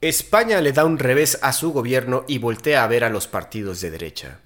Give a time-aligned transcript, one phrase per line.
[0.00, 3.80] España le da un revés a su gobierno y voltea a ver a los partidos
[3.80, 4.38] de derecha.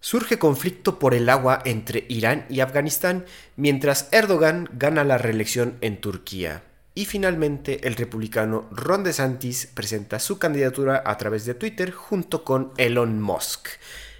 [0.00, 3.24] Surge conflicto por el agua entre Irán y Afganistán,
[3.56, 6.64] mientras Erdogan gana la reelección en Turquía.
[6.94, 12.72] Y finalmente el republicano Ron DeSantis presenta su candidatura a través de Twitter junto con
[12.76, 13.68] Elon Musk.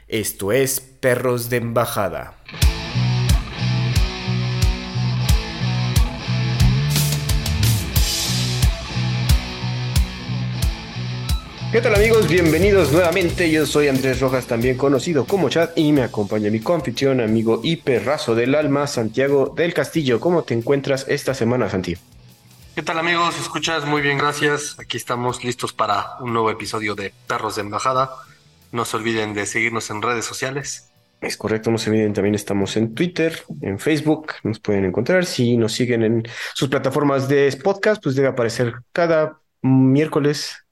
[0.09, 2.42] Esto es Perros de Embajada.
[11.73, 12.29] ¿Qué tal amigos?
[12.29, 13.51] Bienvenidos nuevamente.
[13.51, 17.77] Yo soy Andrés Rojas, también conocido como Chad, y me acompaña mi confitrión, amigo y
[17.77, 20.21] perrazo del alma, Santiago del Castillo.
[20.21, 21.97] ¿Cómo te encuentras esta semana, Santi?
[22.75, 23.41] ¿Qué tal amigos?
[23.41, 23.87] ¿Escuchas?
[23.87, 24.79] Muy bien, gracias.
[24.79, 28.11] Aquí estamos listos para un nuevo episodio de Perros de Embajada.
[28.71, 30.91] No se olviden de seguirnos en redes sociales.
[31.23, 35.25] Es correcto, no se olviden, también estamos en Twitter, en Facebook, nos pueden encontrar.
[35.25, 40.63] Si nos siguen en sus plataformas de podcast, pues debe aparecer cada miércoles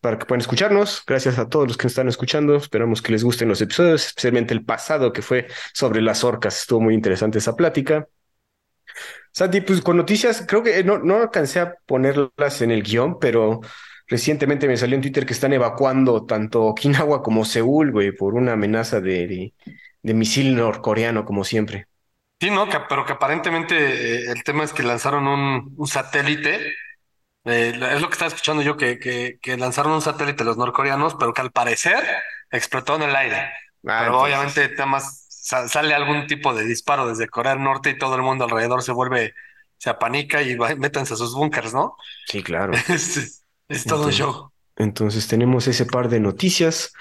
[0.00, 1.02] para que puedan escucharnos.
[1.06, 2.56] Gracias a todos los que nos están escuchando.
[2.56, 6.60] Esperamos que les gusten los episodios, especialmente el pasado que fue sobre las orcas.
[6.60, 8.06] Estuvo muy interesante esa plática.
[9.32, 13.60] Santi, pues con noticias, creo que no, no alcancé a ponerlas en el guion, pero
[14.06, 18.52] recientemente me salió en Twitter que están evacuando tanto Okinawa como Seúl, güey, por una
[18.52, 19.54] amenaza de,
[20.02, 21.86] de, misil norcoreano, como siempre.
[22.38, 26.60] Sí, no, pero que aparentemente eh, el tema es que lanzaron un satélite
[27.44, 31.32] eh, es lo que estaba escuchando yo, que, que, lanzaron un satélite los norcoreanos, pero
[31.32, 32.04] que al parecer
[32.50, 33.50] explotó en el aire.
[33.86, 38.14] Ah, pero obviamente temas, sale algún tipo de disparo desde Corea del Norte y todo
[38.14, 39.34] el mundo alrededor se vuelve,
[39.76, 41.96] se apanica y métanse a sus búnkers, ¿no?
[42.26, 42.72] Sí, claro.
[42.88, 43.44] es,
[43.88, 44.52] todo un show.
[44.76, 46.92] Entonces tenemos ese par de noticias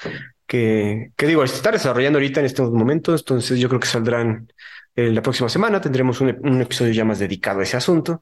[0.47, 4.51] que, que digo, se está desarrollando ahorita en estos momentos, entonces yo creo que saldrán
[4.95, 8.19] eh, la próxima semana, tendremos un, un episodio ya más dedicado a ese asunto.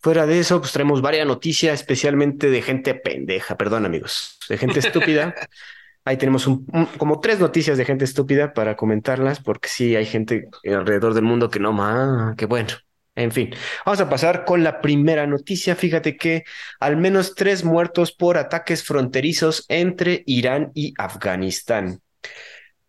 [0.00, 4.78] Fuera de eso, pues traemos varias noticias, especialmente de gente pendeja, perdón amigos, de gente
[4.78, 5.34] estúpida.
[6.04, 6.64] Ahí tenemos un,
[6.96, 11.50] como tres noticias de gente estúpida para comentarlas, porque sí hay gente alrededor del mundo
[11.50, 12.68] que no más, que bueno.
[13.14, 13.50] En fin,
[13.84, 15.74] vamos a pasar con la primera noticia.
[15.74, 16.44] Fíjate que
[16.78, 22.00] al menos tres muertos por ataques fronterizos entre Irán y Afganistán.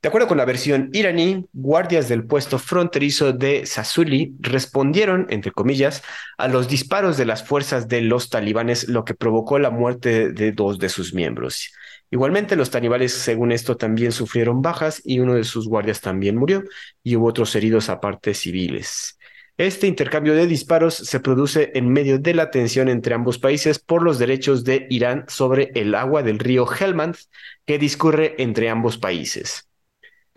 [0.02, 6.04] De acuerdo con la versión iraní, guardias del puesto fronterizo de Sasuli respondieron, entre comillas,
[6.38, 10.54] a los disparos de las fuerzas de los talibanes, lo que provocó la muerte de
[10.54, 11.74] dos de sus miembros.
[12.12, 16.64] Igualmente, los talibanes, según esto, también sufrieron bajas y uno de sus guardias también murió
[17.04, 19.18] y hubo otros heridos aparte civiles.
[19.58, 24.02] Este intercambio de disparos se produce en medio de la tensión entre ambos países por
[24.02, 27.18] los derechos de Irán sobre el agua del río Helmand
[27.66, 29.69] que discurre entre ambos países.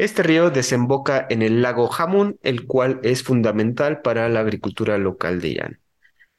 [0.02, 5.40] Este río desemboca en el lago Hamun, el cual es fundamental para la agricultura local
[5.40, 5.80] de Irán.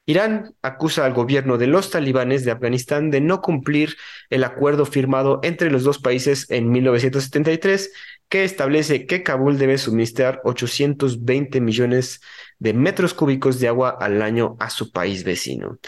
[0.06, 3.96] Irán acusa al gobierno de los talibanes de Afganistán de no cumplir
[4.30, 7.94] el acuerdo firmado entre los dos países en 1973
[8.28, 12.20] que establece que Kabul debe suministrar 820 millones
[12.60, 15.80] de metros cúbicos de agua al año a su país vecino.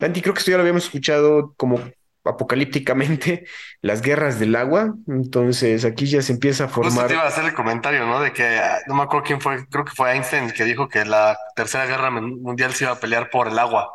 [0.00, 1.78] Dante, creo que esto ya lo habíamos escuchado como
[2.24, 3.44] apocalípticamente
[3.82, 4.94] las guerras del agua.
[5.08, 7.06] Entonces aquí ya se empieza a formar.
[7.06, 8.20] te iba a hacer el comentario, ¿no?
[8.20, 11.04] De que no me acuerdo quién fue, creo que fue Einstein el que dijo que
[11.04, 13.90] la tercera guerra mundial se iba a pelear por el agua.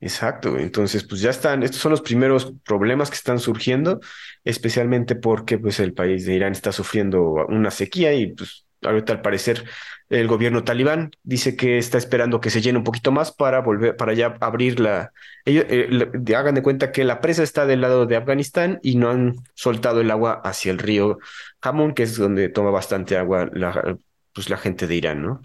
[0.00, 0.58] Exacto.
[0.58, 4.00] Entonces, pues ya están, estos son los primeros problemas que están surgiendo,
[4.44, 9.22] especialmente porque pues el país de Irán está sufriendo una sequía y pues ahorita al
[9.22, 9.64] parecer
[10.12, 13.96] el gobierno talibán dice que está esperando que se llene un poquito más para volver,
[13.96, 15.12] para ya abrir la.
[15.46, 19.10] Ellos eh, hagan de cuenta que la presa está del lado de Afganistán y no
[19.10, 21.18] han soltado el agua hacia el río
[21.62, 23.96] Hamun, que es donde toma bastante agua la,
[24.34, 25.40] pues, la gente de Irán, ¿no?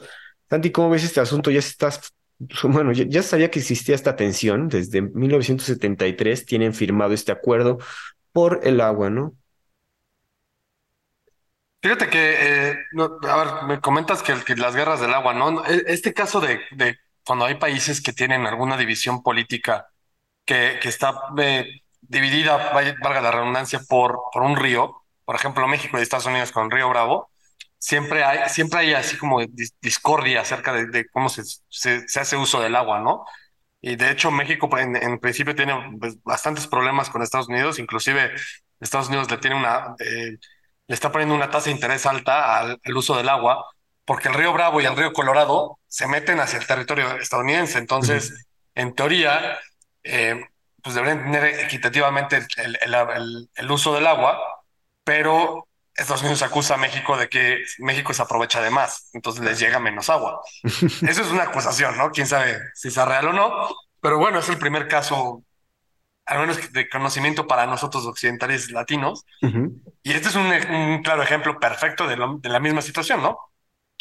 [0.49, 1.51] Santi, ¿cómo ves este asunto?
[1.51, 2.13] Ya estás.
[2.63, 4.67] Bueno, ya, ya sabía que existía esta tensión.
[4.67, 7.79] Desde 1973 tienen firmado este acuerdo
[8.31, 9.33] por el agua, ¿no?
[11.87, 12.35] Fíjate que,
[12.69, 12.75] eh,
[13.29, 15.65] a ver, me comentas que, las guerras del agua, ¿no?
[15.65, 16.59] E, este caso de,
[17.25, 19.87] cuando hay países que tienen alguna división política
[20.43, 21.65] que, que está eh,
[22.01, 26.65] dividida, valga la redundancia, por, por un río, por ejemplo, México y Estados Unidos con
[26.65, 27.31] el río Bravo,
[27.77, 29.39] siempre hay, siempre hay así como
[29.81, 33.23] discordia acerca de, cómo se, se, hace uso del agua, ¿no?
[33.79, 38.33] Y de hecho México en, principio tiene pues, bastantes problemas con Estados Unidos, inclusive
[38.81, 39.95] Estados Unidos le tiene una...
[39.99, 40.37] Eh,
[40.87, 43.65] le está poniendo una tasa de interés alta al, uso del agua,
[44.05, 47.77] porque el río Bravo y el río Colorado se meten hacia el territorio estadounidense.
[47.77, 49.59] Entonces, en teoría,
[50.03, 50.41] eh,
[50.81, 54.39] pues deberían tener equitativamente el, uso del agua,
[55.03, 59.59] pero Estados Unidos acusa a México de que México se aprovecha de más, entonces les
[59.59, 60.41] llega menos agua.
[60.63, 62.11] Eso es una acusación, ¿no?
[62.11, 65.43] Quién sabe si es real o no, pero bueno, es el primer caso
[66.27, 69.25] al menos de conocimiento para nosotros occidentales latinos.
[70.03, 73.37] Y este es un, claro ejemplo perfecto de, de la misma situación, ¿no?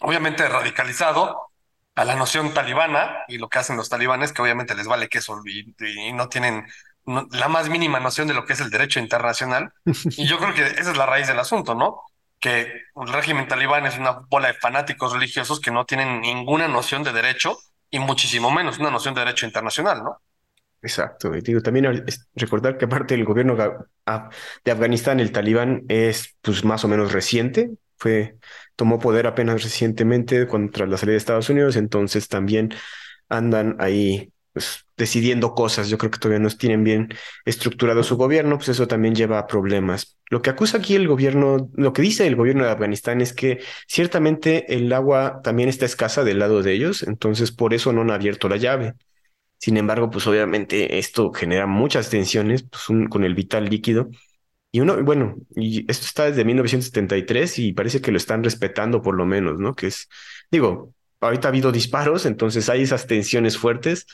[0.03, 1.51] Obviamente radicalizado,
[1.97, 5.41] a la noción talibana y lo que hacen los talibanes, que obviamente les vale queso
[5.47, 6.67] y, y no tienen
[7.07, 9.73] la más mínima noción de lo que es el derecho internacional.
[10.17, 12.03] Y yo creo que esa es la raíz del asunto, ¿no?
[12.39, 17.03] Que el régimen talibán es una bola de fanáticos religiosos que no tienen ninguna noción
[17.03, 17.59] de derecho
[17.91, 20.21] y muchísimo menos una noción de derecho internacional, ¿no?
[20.87, 21.35] Exacto.
[21.37, 22.05] Y digo, también
[22.37, 27.73] recordar que aparte del gobierno de Afganistán, el talibán es pues más o menos reciente,
[27.97, 28.37] fue,
[28.77, 32.73] tomó poder apenas recientemente contra la salida de Estados Unidos, entonces también
[33.29, 35.89] andan ahí pues, decidiendo cosas.
[35.89, 37.09] Yo creo que todavía no tienen bien
[37.45, 40.17] estructurado su gobierno, pues eso también lleva a problemas.
[40.31, 43.59] Lo que acusa aquí el gobierno, lo que dice el gobierno de Afganistán es que
[43.89, 48.13] ciertamente el agua también está escasa del lado de ellos, entonces por eso no han
[48.13, 48.95] abierto la llave.
[49.59, 54.09] Sin embargo, pues obviamente esto genera muchas tensiones pues, con el vital líquido
[54.77, 59.17] y uno, bueno, y esto está desde 1973 y parece que lo están respetando por
[59.17, 59.75] lo menos, ¿no?
[59.75, 60.11] Que es,
[60.51, 64.07] digo, ahorita ha habido disparos, entonces hay esas tensiones fuertes,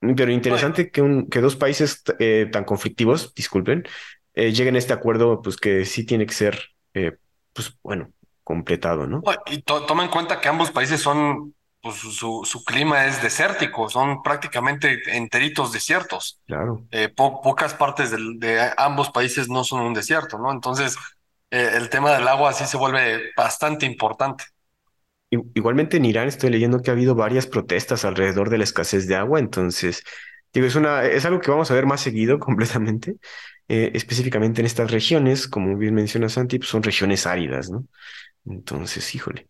[0.00, 3.84] pero interesante que, un, que dos países eh, tan conflictivos, disculpen,
[4.34, 6.60] eh, lleguen a este acuerdo, pues que sí tiene que ser,
[6.92, 7.16] eh,
[7.54, 8.12] pues bueno,
[8.44, 9.22] completado, ¿no?
[9.46, 14.22] Y toma en cuenta que ambos países son pues su, su, clima es desértico, son
[14.22, 16.40] prácticamente enteritos desiertos.
[16.46, 16.84] Claro.
[16.90, 20.50] Eh, pocas partes de, ambos países no son un desierto, ¿no?
[20.50, 20.96] Entonces,
[21.50, 24.44] eh, el tema del agua sí se vuelve bastante importante.
[25.30, 29.14] Igualmente en Irán estoy leyendo que ha habido varias protestas alrededor de la escasez de
[29.14, 30.02] agua, entonces,
[30.52, 33.16] digo, es, una, es algo que vamos a ver más seguido completamente,
[33.68, 37.86] eh, específicamente en estas regiones, como bien menciona Santi, pues son regiones áridas, ¿no?
[38.46, 39.46] Entonces, híjole.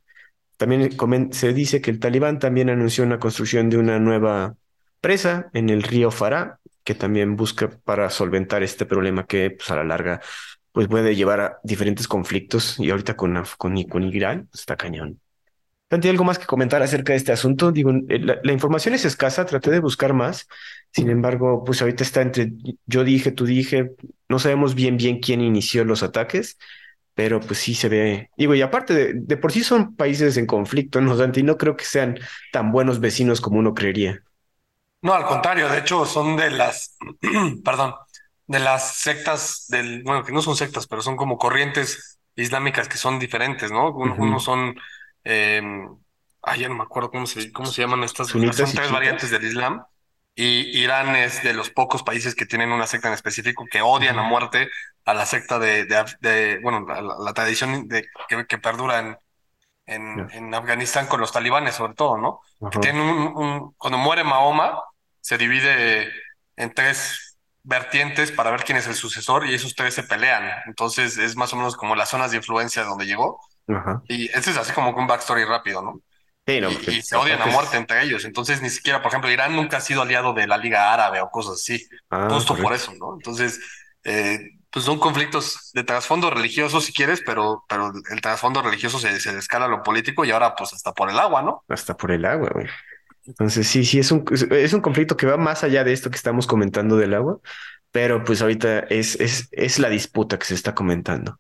[0.58, 4.56] También se dice que el talibán también anunció una construcción de una nueva
[5.00, 9.76] presa en el río Farah, que también busca para solventar este problema que pues, a
[9.76, 10.20] la larga
[10.72, 15.20] pues, puede llevar a diferentes conflictos y ahorita con, con, con Irán pues, está cañón.
[15.87, 17.70] ¿Tanto algo más que comentar acerca de este asunto?
[17.70, 20.49] Digo, eh, la, la, información es escasa, traté de buscar más.
[20.90, 22.52] Sin embargo, pues ahorita está entre
[22.84, 23.93] yo dije, tú dije,
[24.28, 26.58] no sabemos bien bien quién inició los ataques
[27.19, 30.47] pero pues sí se ve, digo, y aparte de, de por sí son países en
[30.47, 31.43] conflicto, ¿no, Santi?
[31.43, 32.17] No creo que sean
[32.53, 34.23] tan buenos vecinos como uno creería.
[35.03, 36.97] No, al contrario, de hecho son de las,
[37.65, 37.97] perdón,
[38.47, 42.99] de las sectas del, bueno, que no son sectas, pero son como corrientes islámicas que
[42.99, 43.91] son diferentes, ¿no?
[43.91, 44.76] Uno, son,
[45.25, 45.61] eh,
[46.43, 49.43] ay, ya no me acuerdo cómo se, cómo se llaman estas, son tres variantes del
[49.43, 49.82] Islam.
[50.40, 54.20] Y Irán es de los pocos países que tienen una secta en específico que odian
[54.20, 54.70] a muerte
[55.05, 58.06] a la secta de, de, bueno, la, tradición de,
[58.46, 59.19] que, perdura
[59.85, 62.40] en, en, Afganistán con los talibanes, sobre todo, ¿no?
[62.70, 64.81] Que tienen un, cuando muere Mahoma,
[65.20, 66.08] se divide
[66.55, 70.49] en tres vertientes para ver quién es el sucesor y esos tres se pelean.
[70.67, 73.41] Entonces es más o menos como las zonas de influencia de donde llegó.
[74.06, 76.00] Y ese es así como un backstory rápido, ¿no?
[76.48, 78.24] Sí, no, y, se odian a muerte entre ellos.
[78.24, 81.28] Entonces, ni siquiera, por ejemplo, Irán nunca ha sido aliado de la Liga Árabe o
[81.28, 81.86] cosas así.
[82.08, 83.16] Ah, justo por eso, ¿no?
[83.16, 83.60] Entonces,
[84.04, 84.38] eh,
[84.70, 89.36] pues son conflictos de trasfondo religioso, si quieres, pero, pero el trasfondo religioso se, se
[89.36, 91.64] escala a lo político y ahora pues hasta por el agua, ¿no?
[91.68, 92.66] Hasta por el agua, güey.
[93.26, 96.16] Entonces sí, sí, es un, es un conflicto que va más allá de esto que
[96.16, 97.40] estamos comentando del agua,
[97.90, 101.38] pero pues ahorita es, es, es la disputa que se está comentando.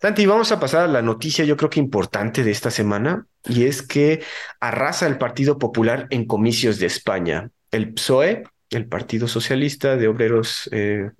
[0.00, 3.64] Santi, vamos a pasar a la noticia yo creo que importante de esta semana y
[3.64, 4.22] es que
[4.60, 7.50] arrasa el Partido Popular en comicios de España.
[7.70, 11.10] El PSOE, el Partido Socialista de Obreros, eh,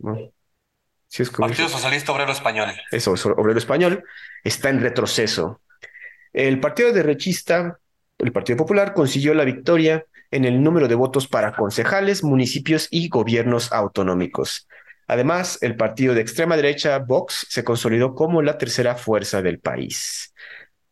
[1.38, 2.70] Partido Socialista Obrero Español.
[2.90, 4.04] Eso, Obrero Español,
[4.44, 5.62] está en retroceso.
[6.32, 7.78] El partido derechista,
[8.18, 13.08] el Partido Popular, consiguió la victoria en el número de votos para concejales, municipios y
[13.08, 14.68] gobiernos autonómicos.
[15.06, 20.32] Además, el partido de extrema derecha, Vox, se consolidó como la tercera fuerza del país.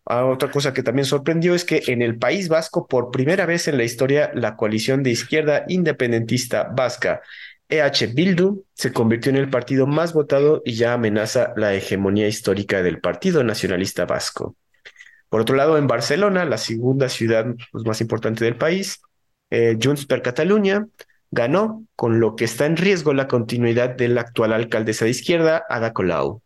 [0.07, 3.69] Ah, otra cosa que también sorprendió es que en el País Vasco, por primera vez
[3.69, 7.23] en la historia, la coalición de izquierda independentista vasca
[7.69, 12.83] EH Bildu se convirtió en el partido más votado y ya amenaza la hegemonía histórica
[12.83, 14.57] del Partido Nacionalista Vasco.
[15.31, 19.01] Por otro lado, en Barcelona, la segunda ciudad pues, más importante del país,
[19.51, 20.87] eh, Junts per Catalunya
[21.35, 25.65] ganó, con lo que está en riesgo la continuidad de la actual alcaldesa de izquierda,
[25.69, 26.43] Ada Colau.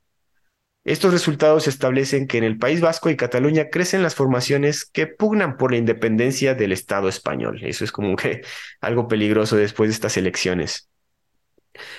[0.85, 5.59] Estos resultados establecen que en el País Vasco y Cataluña crecen las formaciones que pugnan
[5.59, 7.61] por la independencia del Estado español.
[7.63, 8.41] Eso es como que
[8.81, 10.89] algo peligroso después de estas elecciones.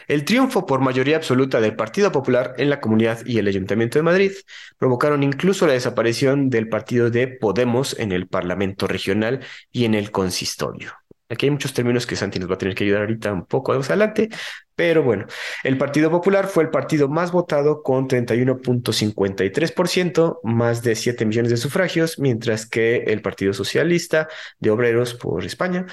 [0.07, 4.03] El triunfo por mayoría absoluta del Partido Popular en la Comunidad y el Ayuntamiento de
[4.03, 4.31] Madrid
[4.77, 10.11] provocaron incluso la desaparición del partido de Podemos en el Parlamento Regional y en el
[10.11, 10.98] Consistorio.
[11.29, 13.73] Aquí hay muchos términos que Santi nos va a tener que ayudar ahorita un poco
[13.73, 14.29] más adelante,
[14.75, 15.25] Pero bueno,
[15.63, 21.57] el Partido Popular fue el partido más votado con 31.53%, más de 7 millones de
[21.57, 25.85] sufragios, mientras que el Partido Socialista de Obreros por España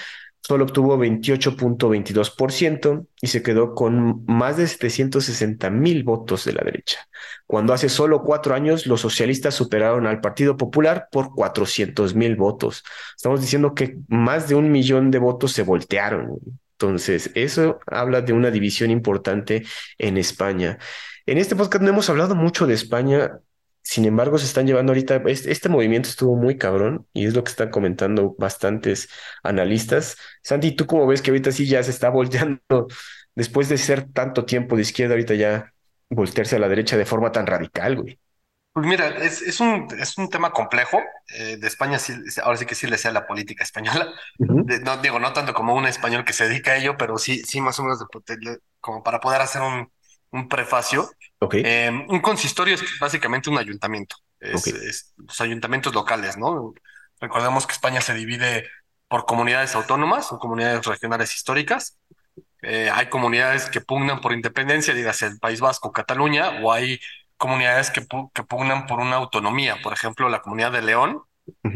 [0.46, 7.08] solo obtuvo 28.22% y se quedó con más de 760 mil votos de la derecha,
[7.46, 12.84] cuando hace solo cuatro años los socialistas superaron al Partido Popular por 400 mil votos.
[13.16, 16.38] Estamos diciendo que más de un millón de votos se voltearon.
[16.74, 19.64] Entonces, eso habla de una división importante
[19.98, 20.78] en España.
[21.24, 23.40] En este podcast no hemos hablado mucho de España,
[23.86, 27.44] sin embargo, se están llevando ahorita, este, este, movimiento estuvo muy cabrón y es lo
[27.44, 29.08] que están comentando bastantes
[29.44, 30.16] analistas.
[30.42, 32.88] Santi, ¿tú cómo ves que ahorita sí ya se está volteando,
[33.36, 35.72] después de ser tanto tiempo de izquierda, ahorita ya
[36.10, 38.18] voltearse a la derecha de forma tan radical, güey?
[38.72, 41.00] Pues mira, es, un, es un tema complejo.
[41.28, 42.12] Eh, de España, sí,
[42.42, 44.12] ahora sí que sí le sea la política española.
[44.38, 47.60] no digo, no tanto como un español que se dedica a ello, pero sí, sí
[47.60, 48.04] más o menos
[48.80, 49.92] como para poder hacer un,
[50.30, 51.08] un prefacio.
[51.52, 54.16] Eh, un consistorio es básicamente un ayuntamiento.
[54.40, 56.74] Es, los ayuntamientos locales, ¿no?
[57.20, 58.68] Recordemos que España se divide
[59.08, 61.98] por comunidades autónomas o comunidades regionales históricas.
[62.62, 67.00] Eh, hay comunidades que pugnan por independencia, dígase el País Vasco, Cataluña, o hay
[67.36, 69.76] comunidades que, que pugnan por una autonomía.
[69.82, 71.22] Por ejemplo, la comunidad de León,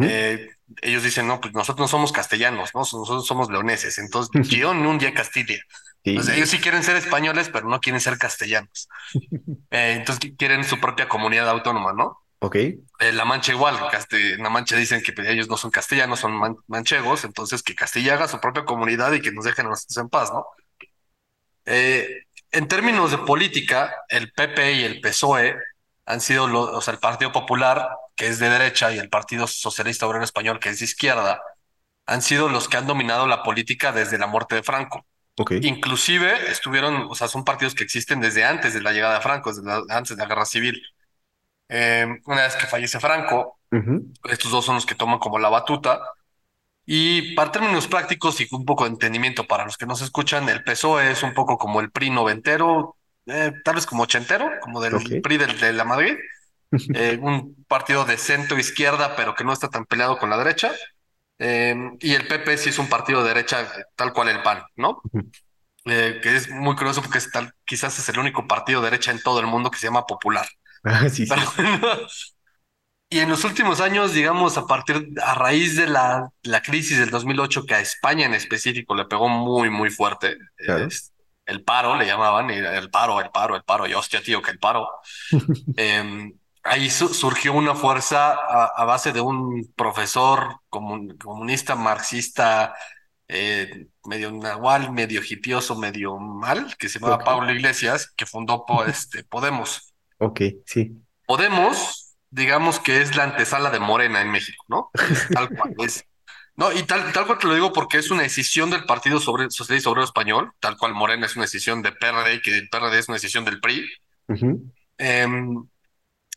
[0.00, 0.49] eh,
[0.83, 2.80] ellos dicen, no, pues nosotros no somos castellanos, ¿no?
[2.80, 3.99] Nosotros somos leoneses.
[3.99, 5.59] Entonces, Gion, un día Castilla.
[6.02, 8.88] Ellos sí quieren ser españoles, pero no quieren ser castellanos.
[9.73, 12.19] Eh, entonces, quieren su propia comunidad autónoma, ¿no?
[12.40, 12.57] Ok.
[12.57, 13.78] Eh, la Mancha igual,
[14.11, 18.26] en La Mancha dicen que ellos no son castellanos, son manchegos, entonces que Castilla haga
[18.26, 20.45] su propia comunidad y que nos dejen a nosotros en paz, ¿no?
[21.66, 25.57] en términos de política, el PP y el PSOE
[26.07, 29.47] han sido, los, o sea, el Partido Popular, que es de derecha, y el Partido
[29.47, 31.40] Socialista Obrero Español, que es de izquierda,
[32.07, 35.07] han sido los que han dominado la política desde la muerte de Franco.
[35.37, 35.61] Okay.
[35.63, 39.53] Inclusive estuvieron, o sea, son partidos que existen desde antes de la llegada de Franco,
[39.53, 40.83] desde antes de la guerra civil.
[41.69, 43.61] Eh, una vez que fallece Franco,
[44.29, 46.01] estos dos son los que toman como la batuta.
[46.85, 50.65] Y para términos prácticos y un poco de entendimiento para los que nos escuchan, el
[50.65, 52.97] PSOE es un poco como el PRI noventero,
[53.27, 56.17] eh, tal vez como ochentero, como del PRI de la Madrid,
[56.95, 60.73] eh, un partido de centro izquierda, pero que no está tan peleado con la derecha.
[61.43, 63.67] Eh, y el PP sí es un partido de derecha,
[63.97, 65.01] tal cual el PAN, ¿no?
[65.85, 69.23] que es muy curioso porque es tal, quizás es el único partido de derecha en
[69.23, 70.47] todo el mundo que se llama popular.
[70.83, 71.35] Ah, sí, sí.
[73.11, 77.11] y en los últimos años, digamos, a partir, a raíz de la, la crisis del
[77.11, 80.39] 2008, que a España en específico le pegó muy, muy fuerte,
[81.45, 84.59] el paro, le llamaban, el paro, el paro, el paro, y hostia, tío, que el
[84.59, 84.89] paro.
[85.77, 92.75] Em, ahí surgió una fuerza a, base de un profesor comunista, marxista,
[93.29, 99.25] eh, medio nahual, medio hipioso, medio mal, que se llamaba Pablo Iglesias, que fundó este,
[99.25, 99.95] Podemos.
[100.19, 100.93] Ok, sí.
[101.26, 104.90] Podemos, digamos que es la antesala de Morena en México, ¿no?
[105.33, 106.05] tal cual es
[106.61, 109.88] no, y tal, tal cual te lo digo porque es una decisión del Partido Socialista
[109.88, 113.17] Obrero Español, tal cual Morena es una decisión de PRD que el PRD es una
[113.17, 113.88] decisión del PRI.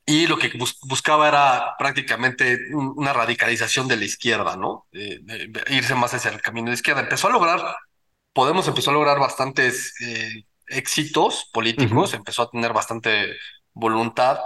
[0.05, 0.51] Y lo que
[0.83, 4.87] buscaba era prácticamente una radicalización de la izquierda, ¿no?
[5.69, 7.01] irse más hacia el camino de izquierda.
[7.01, 7.61] Empezó a lograr,
[8.33, 13.35] Podemos empezó a lograr bastantes eh, éxitos políticos, empezó a tener bastante
[13.73, 14.39] voluntad,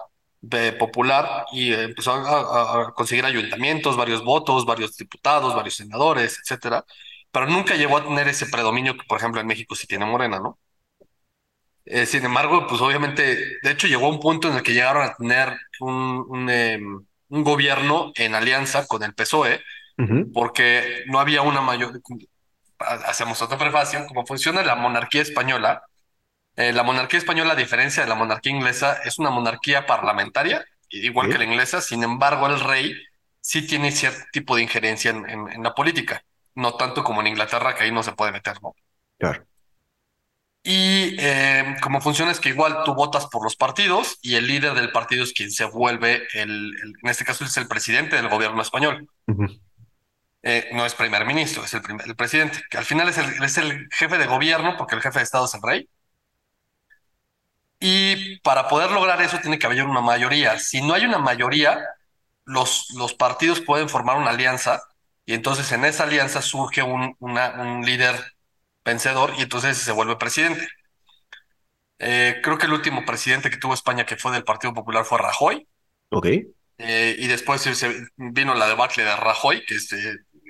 [0.80, 6.86] popular y empezó a, conseguir ayuntamientos, varios votos, varios diputados, varios senadores, etcétera,
[7.32, 10.40] pero nunca llegó a tener ese predominio que, por ejemplo, en México sí tiene Morena,
[10.40, 10.58] ¿no?
[11.90, 15.16] Eh, sin embargo, pues obviamente, de hecho, llegó un punto en el que llegaron a
[15.16, 19.64] tener un, un, em, gobierno en alianza con el PSOE,
[20.34, 22.02] porque no había una mayor.
[22.78, 25.82] Hacemos otra prefacio, como funciona la monarquía española,
[26.58, 31.30] eh, la monarquía española, a diferencia de la monarquía inglesa, es una monarquía parlamentaria, igual
[31.30, 31.82] que la inglesa.
[31.82, 32.94] Sin embargo, el rey
[33.40, 36.22] sí tiene cierto tipo de injerencia en, la política,
[36.54, 38.76] no tanto como en Inglaterra, que ahí no se puede meter, ¿no?
[39.18, 39.47] Claro.
[40.70, 44.74] Y eh, como funciona es que igual tú votas por los partidos y el líder
[44.74, 48.62] del partido es quien se vuelve, el, en este caso es el presidente del gobierno
[48.62, 49.10] español.
[50.44, 53.58] Eh, no es primer ministro, es el, el, presidente, que al final es el, es
[53.58, 55.90] el jefe de gobierno, porque el jefe de Estado es el rey.
[57.80, 60.60] Y para poder lograr eso tiene que haber una mayoría.
[60.60, 61.80] Si no hay una mayoría,
[62.44, 64.82] los, los partidos pueden formar una alianza
[65.26, 68.37] y entonces en esa alianza surge un, un líder
[68.88, 70.68] vencedor y entonces se vuelve presidente.
[72.00, 75.18] Eh, creo que el último presidente que tuvo España que fue del Partido Popular fue
[75.20, 75.68] Rajoy.
[76.12, 76.28] Ok.
[76.80, 79.98] Eh, y después se vino la debacle de Rajoy, que este,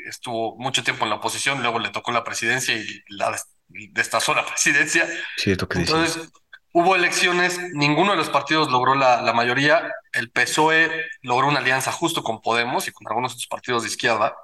[0.10, 4.46] estuvo mucho tiempo en la oposición, luego le tocó la presidencia y la destazó la
[4.48, 5.08] presidencia.
[5.38, 6.29] Cierto que Entonces,
[6.74, 9.89] hubo elecciones, ninguno de los partidos logró la, la mayoría.
[10.12, 14.36] El PSOE logró una alianza justo con Podemos y con algunos otros partidos de izquierda,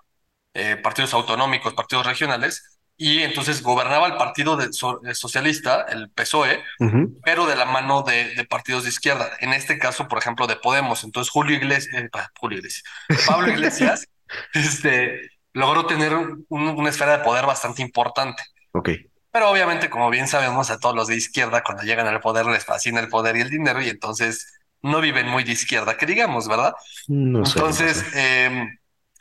[0.54, 2.73] eh, partidos autonómicos, partidos regionales,
[3.10, 7.66] y entonces gobernaba el partido de, so- eh, socialista, el PSOE, Ujú, pero de la
[7.66, 9.30] mano de, de partidos de izquierda.
[9.40, 11.04] En este caso, por ejemplo, de Podemos.
[11.04, 12.84] Entonces, Julio Iglesias, eh, Julio Iglesias,
[13.26, 14.06] Pablo Iglesias,
[14.54, 15.22] este,
[15.54, 18.44] logró tener un- una esfera de poder bastante importante.
[18.74, 18.90] Ok,
[19.32, 22.66] Pero obviamente, como bien sabemos, a todos los de izquierda, cuando llegan al poder, les
[22.66, 26.48] fascina el poder y el dinero, y entonces no viven muy de izquierda, que digamos,
[26.48, 26.74] ¿verdad?
[27.08, 27.60] no sé.
[27.60, 28.68] Entonces, eh,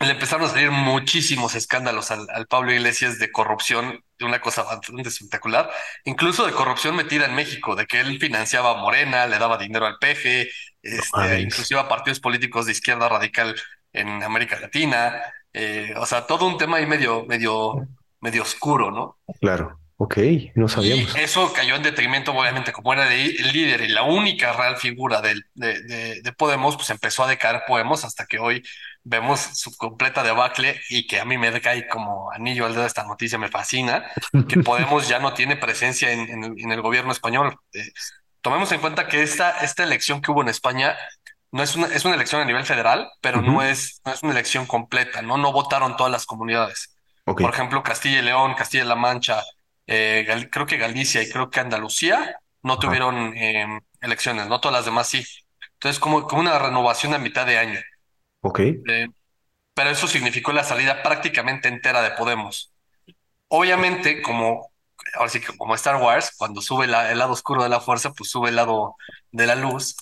[0.06, 4.62] le empezaron a salir muchísimos escándalos al, al Pablo Iglesias de corrupción, de una cosa
[4.62, 5.71] bastante espectacular,
[6.04, 9.87] incluso de corrupción metida en México, de que él financiaba a Morena, le daba dinero
[9.87, 10.49] al PG,
[10.82, 13.54] este, inclusive a partidos políticos de izquierda radical
[13.92, 15.21] en América Latina,
[15.52, 17.87] eh, o sea, todo un tema ahí medio, medio,
[18.21, 19.18] medio oscuro, ¿no?
[19.40, 20.18] Claro, ok,
[20.54, 21.14] no sabíamos.
[21.16, 24.76] Y eso cayó en detrimento, obviamente, como era de- el líder y la única real
[24.76, 28.62] figura del- de, de- de Podemos, pues empezó a decaer Podemos hasta que hoy
[29.04, 33.04] vemos su completa debacle y que a mí me cae como anillo al dedo esta
[33.04, 34.04] noticia, me fascina,
[34.49, 37.56] que Podemos ya no tiene presencia en, en el, en el gobierno español.
[37.73, 37.82] Eh,
[38.40, 40.97] tomemos en cuenta que esta, esta elección que hubo en España
[41.50, 44.32] no es una, es una elección a nivel federal, pero no es, no es una
[44.32, 45.37] elección completa, ¿no?
[45.37, 46.97] No votaron todas las comunidades.
[47.44, 49.42] Por ejemplo, Castilla y León, Castilla-La Mancha,
[49.87, 53.67] eh, creo que Galicia y creo que Andalucía no tuvieron eh,
[54.01, 55.25] elecciones, no todas las demás sí.
[55.75, 57.81] Entonces, como, como una renovación a mitad de año.
[58.43, 59.09] ok, Eh,
[59.75, 62.75] pero eso significó la salida prácticamente entera de Podemos.
[63.49, 64.73] Obviamente, como
[65.17, 68.12] ahora sí que como Star Wars, cuando sube la- el lado oscuro de la fuerza,
[68.15, 68.97] pues sube el lado
[69.33, 69.97] de la luz.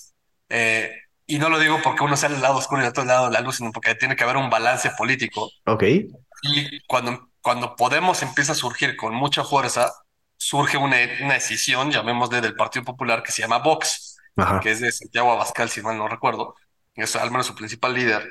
[0.51, 0.93] Eh,
[1.27, 3.33] y no lo digo porque uno sale del lado oscuro y del otro lado de
[3.33, 5.51] la luz, sino porque tiene que haber un balance político.
[5.67, 5.83] ok,
[6.43, 9.93] Y cuando, cuando Podemos empieza a surgir con mucha fuerza,
[10.37, 14.81] surge una, una decisión, llamémosle del Partido Popular, que se llama Vox, ajá, que es
[14.81, 16.55] de Santiago Abascal, si mal no recuerdo,
[16.95, 18.29] es al menos su principal líder.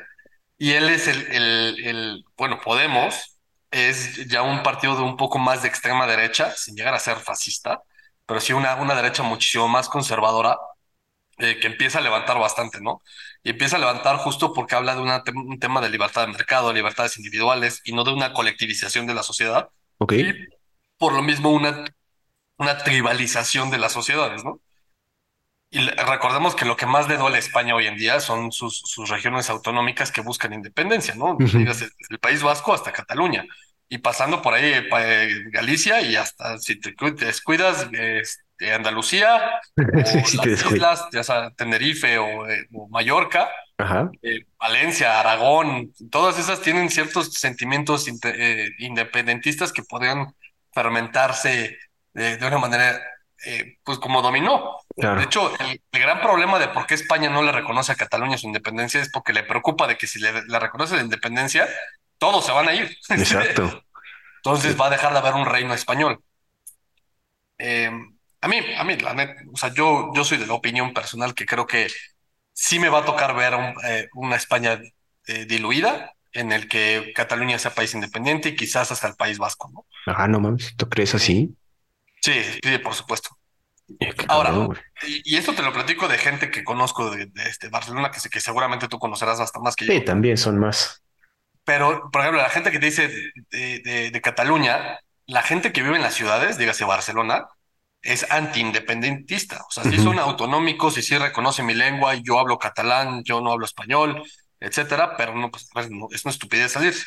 [0.57, 3.39] Y él es el, el, el, bueno, Podemos
[3.71, 7.17] es ya un partido de un poco más de extrema derecha, sin llegar a ser
[7.19, 7.81] fascista,
[8.25, 10.57] pero sí una, una derecha muchísimo más conservadora,
[11.37, 13.01] eh, que empieza a levantar bastante, ¿no?
[13.43, 16.33] Y empieza a levantar justo porque habla de una te- un tema de libertad de
[16.33, 19.69] mercado, libertades individuales y no de una colectivización de la sociedad.
[19.99, 20.33] ok, Y
[20.97, 21.85] por lo mismo una,
[22.57, 24.61] una tribalización de las sociedades, ¿no?
[25.71, 28.79] Y recordemos que lo que más le duele a España hoy en día son sus,
[28.85, 31.45] sus regiones autonómicas que buscan independencia, ¿no?
[31.61, 31.67] el,
[32.09, 33.45] el País Vasco hasta Cataluña.
[33.89, 37.87] Y pasando por ahí eh, Galicia y hasta si te te descuidas,
[38.73, 45.19] Andalucía o Sí las islas, ya sea Tenerife o, eh, o Mallorca, Ajá, eh, Valencia,
[45.19, 48.07] Aragón, todas esas tienen ciertos sentimientos
[48.79, 50.33] independentistas que podrían
[50.73, 51.77] fermentarse
[52.13, 52.99] de, de una manera,
[53.45, 54.75] eh, pues como dominó.
[54.97, 58.37] De hecho, el, el gran problema de por qué España no le reconoce a Cataluña
[58.37, 61.65] su independencia es porque le preocupa de que si le, le reconoce la independencia,
[62.19, 62.97] todos se van a ir.
[63.09, 63.83] exacto.
[64.37, 66.21] Entonces va a dejar de haber un reino español.
[67.57, 67.89] Eh,
[68.41, 71.33] a mí, a mí, la neta, o sea, yo, yo soy de la opinión personal
[71.35, 71.87] que creo que
[72.53, 74.79] sí me va a tocar ver un- eh, una España
[75.27, 79.69] eh, diluida, en el que Cataluña sea país independiente y quizás hasta el País Vasco,
[79.73, 79.85] ¿no?
[80.05, 81.55] Ajá, no mames, ¿tú crees así?
[82.21, 83.29] Sí, sí, por supuesto.
[84.27, 84.67] Ahora,
[85.07, 88.39] y, y esto te lo platico de gente que conozco de, de este Barcelona, que,
[88.41, 90.05] seguramente tú conocerás hasta más que Sí, yo.
[90.05, 91.03] también son más.
[91.69, 93.07] Pero, por ejemplo, la gente que te dice
[93.51, 97.47] de, de- de Cataluña, la gente que vive en las ciudades, dígase Barcelona,
[98.01, 99.63] es antiindependentista.
[99.67, 103.41] O sea, sí Ujú, son autonómicos y sí reconoce mi lengua, yo hablo catalán, yo
[103.41, 104.23] no hablo español,
[104.59, 107.05] etcétera, pero no, pues, no, es una estupidez salirse.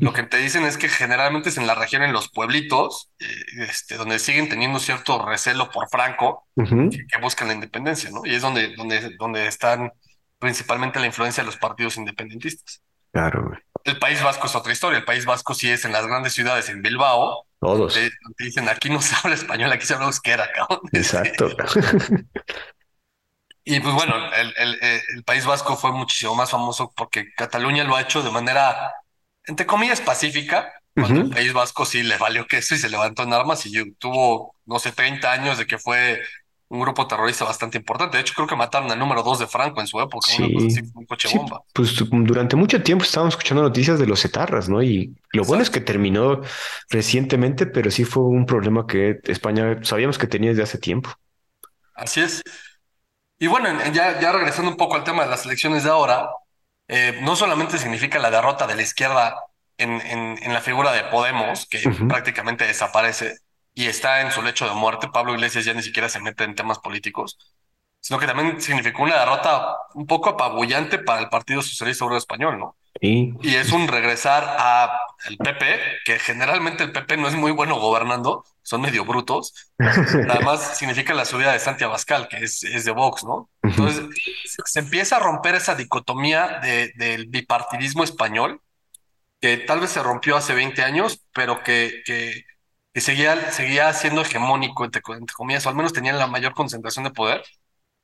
[0.00, 3.26] Lo que te dicen es que generalmente es en la región, en los pueblitos, eh,
[3.68, 6.48] este, donde siguen teniendo cierto recelo por Franco,
[6.90, 8.22] que buscan la independencia, ¿no?
[8.24, 9.92] Y es donde, donde, donde están
[10.38, 12.82] principalmente la influencia de los partidos independentistas.
[13.12, 13.58] Claro, güey.
[13.84, 14.98] El País Vasco es otra historia.
[14.98, 17.46] El País Vasco sí es en las grandes ciudades, en Bilbao.
[17.60, 17.94] Todos.
[17.94, 20.80] Te, te dicen, aquí no se habla español, aquí se habla euskera, cabrón.
[20.92, 21.48] Exacto.
[23.64, 28.02] y pues bueno, el, el, País Vasco fue muchísimo más famoso porque Cataluña lo ha
[28.02, 28.92] hecho de manera,
[29.46, 33.32] entre comillas, pacífica, cuando el País Vasco sí le valió queso y se levantó en
[33.32, 36.22] armas y tuvo, no sé, 30 años de que fue
[36.74, 38.16] un grupo terrorista bastante importante.
[38.16, 40.68] De hecho, creo que mataron al número dos de Franco en su época, una cosa
[40.68, 41.62] Sí, así, un coche sí, bomba.
[41.72, 44.82] pues durante mucho tiempo estábamos escuchando noticias de los etarras, ¿no?
[44.82, 46.40] Y lo bueno es que terminó
[46.88, 51.10] recientemente, pero sí fue un problema que España sabíamos que tenía desde hace tiempo.
[51.94, 52.42] Así es.
[53.38, 55.90] Y bueno, en- en ya, ya regresando un poco al tema de las elecciones de
[55.90, 56.30] ahora,
[56.88, 59.36] eh, no solamente significa la derrota de la izquierda
[59.78, 63.38] en, en, en la figura de Podemos, que prácticamente desaparece,
[63.74, 66.54] y está en su lecho de muerte, Pablo Iglesias ya ni siquiera se mete en
[66.54, 67.38] temas políticos,
[68.00, 72.58] sino que también significó una derrota un poco apabullante para el Partido Socialista Obrero Español,
[72.58, 72.76] ¿no?
[73.00, 77.50] Y, Y es un regresar a el PP, que generalmente el PP no es muy
[77.50, 79.72] bueno gobernando, son medio brutos.
[80.28, 83.50] Además, significa la subida de Santi Abascal, que es, es de Vox, ¿no?
[83.62, 84.04] Entonces,
[84.44, 88.60] se, se empieza a romper esa dicotomía de, del bipartidismo español,
[89.40, 92.44] que tal vez se rompió hace 20 años, pero que, que,
[92.94, 97.04] que seguía, seguía siendo hegemónico, entre, entre comillas, o al menos tenían la mayor concentración
[97.04, 97.44] de poder.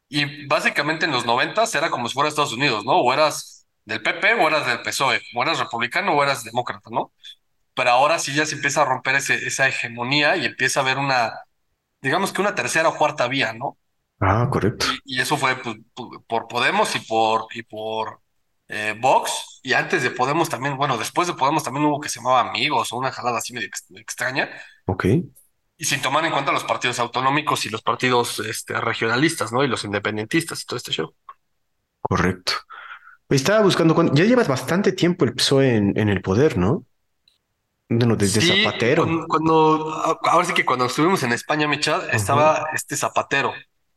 [0.08, 2.94] Y básicamente en los 90 era como si fuera Estados Unidos, ¿no?
[3.00, 7.12] O eras del PP o eras del PSOE, o eras republicano o eras demócrata, ¿no?
[7.74, 10.98] Pero ahora sí ya se empieza a romper ese, esa hegemonía y empieza a haber
[10.98, 11.32] una,
[12.02, 13.78] digamos que una tercera o cuarta vía, ¿no?
[14.20, 14.86] ah, correcto.
[14.86, 18.20] Y, y eso fue pues, pu- por Podemos y por, y por
[18.70, 19.60] eh, Vox.
[19.62, 22.92] Y antes de Podemos también, bueno, después de Podemos también hubo que se llamaba Amigos
[22.92, 24.48] o una jalada así medio ex- extraña.
[24.86, 25.04] Ok,
[25.76, 29.62] Y sin tomar en cuenta los partidos autonómicos y los partidos este, regionalistas, ¿no?
[29.64, 31.14] Y los independentistas y todo este show.
[32.00, 32.52] correcto.
[33.28, 36.84] Estaba buscando, cuán- ya llevas bastante tiempo el PSOE en, en el poder, ¿no?
[37.88, 39.04] Bueno, desde Sí, Zapatero.
[39.04, 43.52] cuando, cuando- ahora sí que cuando estuvimos en España, Micha, estaba este Zapatero,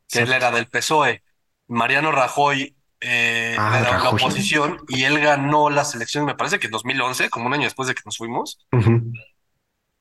[0.08, 1.22] que él era del PSOE,
[1.68, 6.72] Mariano Rajoy eh, Ah, la oposición y él ganó las elecciones, me parece que en
[6.72, 8.58] 2011, como un año después de que nos fuimos,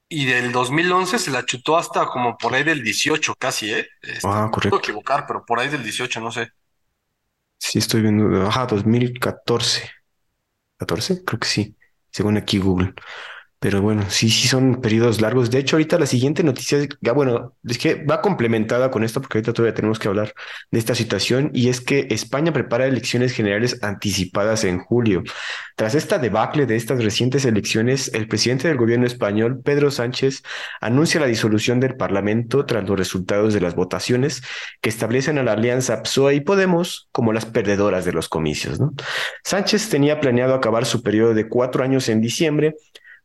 [0.10, 3.88] y del 2011 se la chutó hasta como por ahí del 18 casi, ¿eh?
[4.02, 4.70] Este, Ah, correcto.
[4.70, 6.50] puedo equivocar, pero por ahí del 18, no sé.
[7.60, 8.46] Sí, estoy viendo.
[8.48, 9.90] Ajá, 2014.
[10.80, 11.24] ¿14?
[11.26, 11.78] Creo que sí,
[12.12, 12.94] según aquí Google.
[13.64, 15.50] Pero bueno, sí, sí son periodos largos.
[15.50, 19.38] De hecho, ahorita la siguiente noticia, ya bueno, es que va complementada con esto porque
[19.38, 20.34] ahorita todavía tenemos que hablar
[20.70, 25.24] de esta situación y es que España prepara elecciones generales anticipadas en julio.
[25.78, 30.44] Tras esta debacle de estas recientes elecciones, el presidente del gobierno español, Pedro Sánchez,
[30.82, 34.44] anuncia la disolución del Parlamento tras los resultados de las votaciones
[34.82, 38.94] que establecen a la alianza PSOE y Podemos como las perdedoras de los comicios, ¿no?
[39.46, 42.76] Sánchez tenía planeado acabar su periodo de cuatro años en diciembre,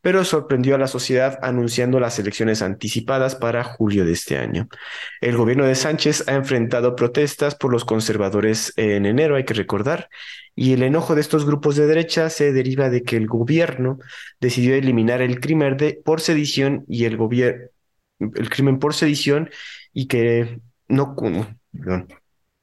[0.01, 4.69] pero sorprendió a la sociedad anunciando las elecciones anticipadas para julio de este año.
[5.21, 10.09] El gobierno de Sánchez ha enfrentado protestas por los conservadores en enero, hay que recordar,
[10.55, 13.99] y el enojo de estos grupos de derecha se deriva de que el gobierno
[14.41, 17.69] decidió eliminar el crimen de, por sedición y el gobierno
[18.19, 19.51] el crimen por sedición
[19.93, 21.15] y que no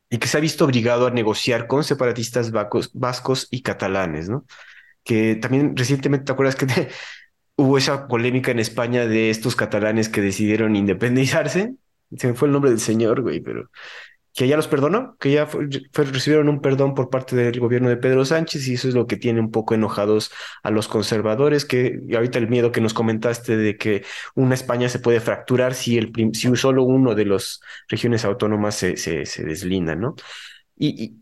[0.10, 4.46] y que se ha visto obligado a negociar con separatistas vascos y catalanes, ¿no?
[5.04, 6.68] Que también recientemente, ¿te acuerdas que
[7.58, 11.76] hubo esa polémica en España de estos catalanes que decidieron independizarse?
[12.18, 13.70] Se me fue el nombre del señor, güey, pero
[14.34, 17.88] que ya los perdonó, que ya fue- fue- recibieron un perdón por parte del gobierno
[17.90, 21.64] de Pedro Sánchez y eso es lo que tiene un poco enojados a los conservadores,
[21.66, 24.04] que ahorita el miedo que nos comentaste de que
[24.36, 28.98] una España se puede fracturar si, el, si solo uno de las regiones autónomas se,
[28.98, 30.16] se, se deslinda, ¿no?
[30.78, 31.16] Y,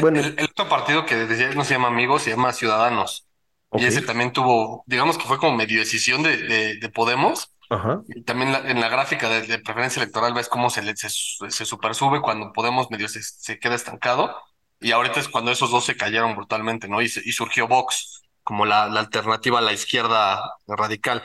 [0.00, 3.26] bueno, el- el otro partido que decía no se llama Amigos, se llama Ciudadanos.
[3.74, 7.52] Y ese también tuvo, digamos que fue como medio decisión de, de, de Podemos.
[7.68, 10.96] ajá, Y también la- en la gráfica de, de preferencia electoral ves cómo se, le,
[10.96, 14.36] se, se supersube cuando Podemos medio se, se queda estancado.
[14.80, 17.02] Y ahorita es cuando esos dos se cayeron brutalmente, ¿no?
[17.02, 21.22] Y, se- y surgió Vox como la, la alternativa a la izquierda radical.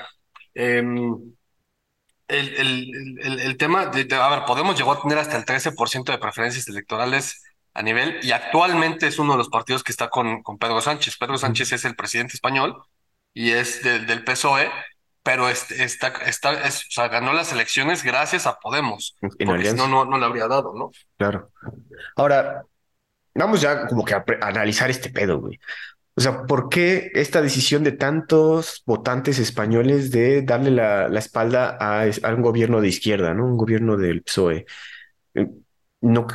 [0.53, 1.35] Em,
[2.27, 5.45] el, el, el, el tema, de, de- a ver, Podemos llegó a tener hasta el
[5.45, 7.41] 13% de preferencias electorales
[7.75, 11.17] a nivel y actualmente es uno de los partidos que está con, con Pedro Sánchez.
[11.19, 12.81] Pedro Sánchez es el presidente español
[13.33, 14.71] y es del del PSOE,
[15.23, 19.75] pero este, está, está, es, o sea, ganó las elecciones gracias a Podemos, porque si
[19.75, 20.91] no, no, no le habría dado, ¿no?
[21.17, 21.51] claro.
[22.15, 22.63] Ahora,
[23.35, 25.59] vamos ya como que a, analizar este pedo, güey.
[26.17, 31.77] O sea, ¿por qué esta decisión de tantos votantes españoles de darle la, la espalda
[31.79, 33.45] a, es- a un gobierno de izquierda, ¿no?
[33.45, 34.65] Un gobierno del PSOE.
[36.05, 36.27] No,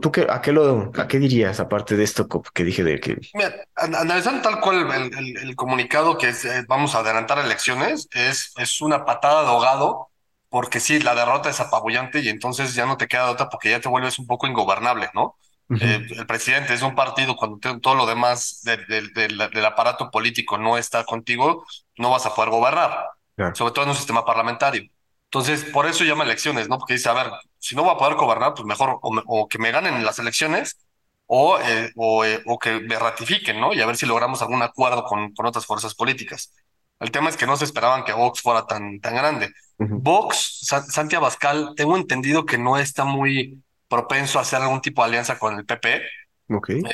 [0.00, 3.16] ¿tú qué, a qué lo, a qué dirías aparte de esto que dije de que,
[3.32, 7.38] Mira, an- analizando tal cual el, el- el comunicado que es, eh, vamos a adelantar
[7.38, 10.08] elecciones, es, es una patada de ahogado,
[10.48, 13.80] porque sí, la derrota es apabullante y entonces ya no te queda otra porque ya
[13.80, 15.36] te vuelves un poco ingobernable, ¿no?
[15.78, 19.48] Eh, el presidente es un partido, cuando te- todo lo demás de- de- de la-
[19.48, 21.64] del aparato político no está contigo,
[21.98, 23.54] no vas a poder gobernar, Claro.
[23.54, 24.84] sobre todo en un sistema parlamentario.
[25.30, 26.78] Entonces, por eso llama elecciones, ¿no?
[26.78, 27.26] Porque dice, a ver,
[27.58, 30.18] si no voy a poder gobernar, pues mejor o, me- o que me ganen las
[30.18, 30.78] elecciones
[31.26, 33.72] o, eh, o, eh, o que me ratifiquen, ¿no?
[33.74, 36.52] Y a ver si logramos algún acuerdo con, con otras fuerzas políticas.
[37.00, 39.52] El tema es que no se esperaban que Vox fuera tan, tan grande.
[39.96, 45.02] Vox, Sa- Santi Abascal, tengo entendido que no está muy propenso a hacer algún tipo
[45.02, 46.02] de alianza con el PP,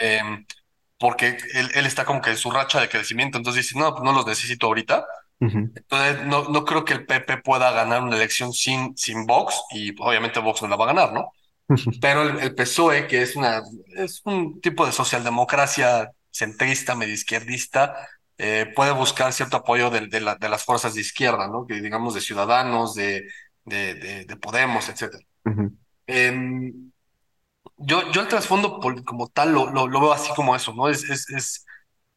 [0.01, 0.23] eh,
[0.99, 4.13] porque él, él está como que en su racha de crecimiento, entonces dice, no, no
[4.13, 5.05] los necesito ahorita.
[5.51, 9.93] Entonces, no, no creo que el PP pueda ganar una elección sin, sin Vox, y
[10.01, 11.33] obviamente Vox no la va a ganar, ¿no?
[12.01, 13.63] Pero el, PSOE, que es, una,
[13.97, 20.21] es un tipo de socialdemocracia centrista, medio izquierdista, eh, puede buscar cierto apoyo de, de,
[20.21, 21.67] la, de, las fuerzas de izquierda, ¿no?
[21.67, 23.27] Que digamos de Ciudadanos, de,
[23.65, 25.15] de, de Podemos, etc.
[26.07, 26.73] eh,
[27.79, 30.89] yo, yo el trasfondo como tal lo, lo, lo, veo así como eso, ¿no?
[30.89, 31.67] Es, es, es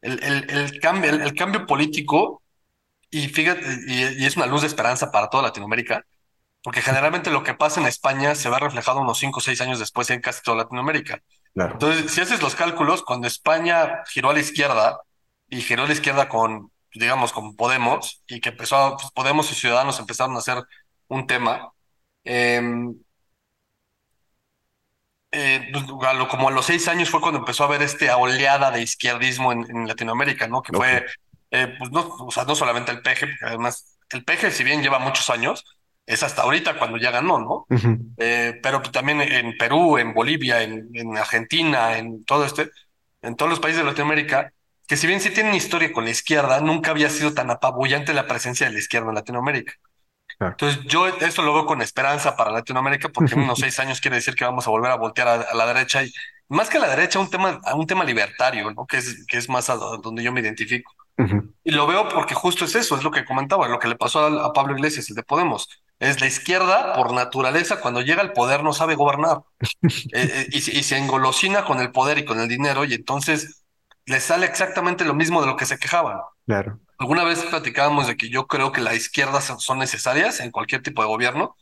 [0.00, 2.42] el, el, el cambio, el, cambio político
[3.10, 6.04] y fíjate, y, y, es una luz de esperanza para toda Latinoamérica,
[6.62, 9.78] porque generalmente lo que pasa en España se va reflejado unos 5 o 6 años
[9.78, 11.22] después en casi toda Latinoamérica.
[11.54, 11.74] Claro.
[11.74, 15.00] Entonces, si haces los cálculos, cuando España giró a la izquierda
[15.48, 19.50] y giró a la izquierda con, digamos, con Podemos, y que empezó, a, pues, Podemos
[19.52, 20.62] y Ciudadanos empezaron a hacer
[21.08, 21.70] un tema,
[22.24, 22.60] eh,
[25.30, 25.84] eh, pues,
[26.30, 29.66] como a los seis años fue cuando empezó a haber esta oleada de izquierdismo en,
[29.70, 30.62] en Latinoamérica, ¿no?
[30.62, 30.90] Que okay.
[30.90, 31.06] fue,
[31.50, 34.82] eh, pues no, o sea, no solamente el PG, porque además el PG, si bien
[34.82, 35.64] lleva muchos años,
[36.06, 37.66] es hasta ahorita cuando ya ganó, ¿no?
[37.68, 38.14] Uh -huh.
[38.18, 42.70] eh, pero también en Perú, en Bolivia, en, en, Argentina, en todo este,
[43.22, 44.52] en todos los países de Latinoamérica,
[44.86, 48.28] que si bien sí tienen historia con la izquierda, nunca había sido tan apabullante la
[48.28, 49.74] presencia de la izquierda en Latinoamérica.
[50.38, 50.52] Claro.
[50.52, 54.16] Entonces, yo esto lo veo con esperanza para Latinoamérica, porque en unos seis años quiere
[54.16, 56.12] decir que vamos a volver a voltear a, a, la derecha y
[56.48, 58.86] más que a la derecha, un tema, un tema libertario, ¿no?
[58.86, 60.92] Que es, que es más a donde yo me identifico.
[61.18, 61.54] Uh -huh.
[61.64, 64.20] Y lo veo porque justo es eso, es lo que comentaba, lo que le pasó
[64.20, 65.68] a, a, Pablo Iglesias, el de Podemos.
[65.98, 69.38] Es la izquierda, por naturaleza, cuando llega al poder no sabe gobernar.
[69.82, 73.64] eh, eh, y, y se engolosina con el poder y con el dinero, y entonces
[74.04, 76.18] le sale exactamente lo mismo de lo que se quejaban.
[76.46, 76.80] Claro.
[76.98, 81.02] Alguna vez platicábamos de que yo creo que las izquierdas son necesarias en cualquier tipo
[81.02, 81.56] de gobierno,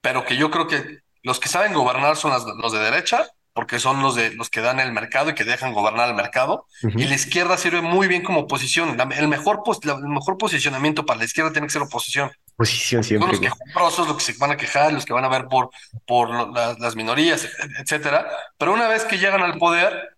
[0.00, 3.80] pero que yo creo que los que saben gobernar son las, los de derecha, porque
[3.80, 6.66] son los de los que dan el mercado y que dejan gobernar el mercado.
[6.82, 7.00] Uh -huh.
[7.00, 8.96] Y la izquierda sirve muy bien como oposición.
[8.96, 12.30] La, el, mejor pos, la, el mejor posicionamiento para la izquierda tiene que ser oposición.
[12.56, 13.34] Posición siempre.
[13.34, 15.70] Son los quejumbrosos, los que se van a quejar, los que van a ver por,
[16.06, 17.48] por las, las minorías,
[17.80, 18.26] etcétera.
[18.56, 20.16] Pero una vez que llegan al poder,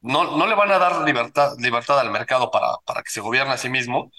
[0.00, 3.54] no, no le van a dar libertad, libertad al mercado para, para que se gobierne
[3.54, 4.10] a sí mismo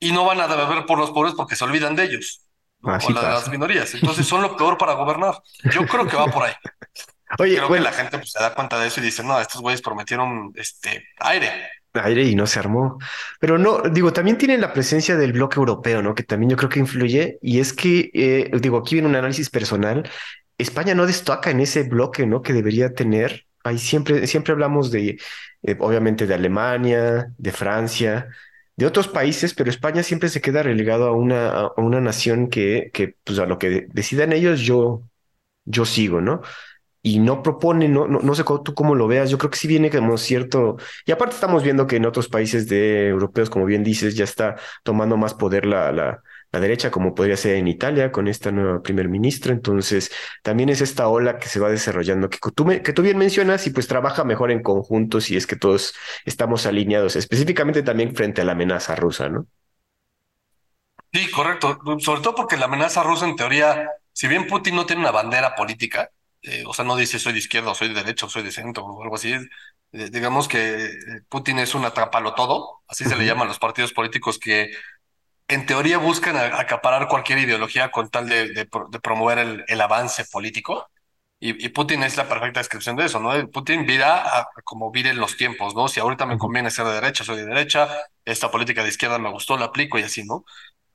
[0.00, 2.42] y no van a beber por los pobres porque se olvidan de ellos
[2.82, 3.94] Así o la de las minorías.
[4.00, 5.40] Entonces son lo peor para gobernar.
[5.72, 6.54] Yo creo que va por ahí.
[7.38, 9.40] Oye, creo bueno, que la gente pues, se da cuenta de eso y dice, no,
[9.40, 11.50] estos güeyes prometieron este aire.
[11.94, 12.98] Aire y no se armó.
[13.40, 16.14] Pero no, digo, también tienen la presencia del bloque europeo, ¿no?
[16.14, 17.38] Que también yo creo que influye.
[17.42, 20.08] Y es que, eh, digo, aquí viene un análisis personal.
[20.58, 22.42] España no destaca en ese bloque, ¿no?
[22.42, 25.18] Que debería tener ahí siempre, siempre hablamos de,
[25.62, 28.28] eh, obviamente, de Alemania, de Francia,
[28.76, 32.90] de otros países, pero España siempre se queda relegado a una, a una nación que,
[32.92, 35.02] que, pues a lo que decidan ellos, yo,
[35.64, 36.42] yo sigo, ¿no?
[37.06, 39.58] Y no propone, no, no, no sé cómo, tú cómo lo veas, yo creo que
[39.58, 43.64] sí viene como cierto, y aparte estamos viendo que en otros países de europeos, como
[43.64, 47.68] bien dices, ya está tomando más poder la, la, la derecha, como podría ser en
[47.68, 49.52] Italia con esta nueva primer ministra.
[49.52, 50.10] Entonces,
[50.42, 53.70] también es esta ola que se va desarrollando, que tú, que tú bien mencionas y
[53.70, 58.44] pues trabaja mejor en conjunto si es que todos estamos alineados, específicamente también frente a
[58.44, 59.46] la amenaza rusa, ¿no?
[61.12, 61.78] Sí, correcto.
[62.00, 65.54] Sobre todo porque la amenaza rusa, en teoría, si bien Putin no tiene una bandera
[65.54, 66.10] política,
[66.46, 69.02] eh, o sea, no dice soy de izquierda, soy de derecha, soy de centro, o
[69.02, 69.32] algo así,
[69.92, 70.90] eh, digamos que
[71.28, 74.70] Putin es un atrapalo todo, así se le llaman los partidos políticos que
[75.48, 80.24] en teoría buscan acaparar cualquier ideología con tal de, de, de promover el, el, avance
[80.24, 80.88] político.
[81.38, 83.30] Y, y, Putin es la perfecta descripción de eso, ¿no?
[83.50, 85.86] Putin vira a, a como viren los tiempos, ¿no?
[85.88, 87.88] Si ahorita me conviene ser de derecha, soy de derecha,
[88.24, 90.44] esta política de izquierda me gustó, la aplico y así, ¿no?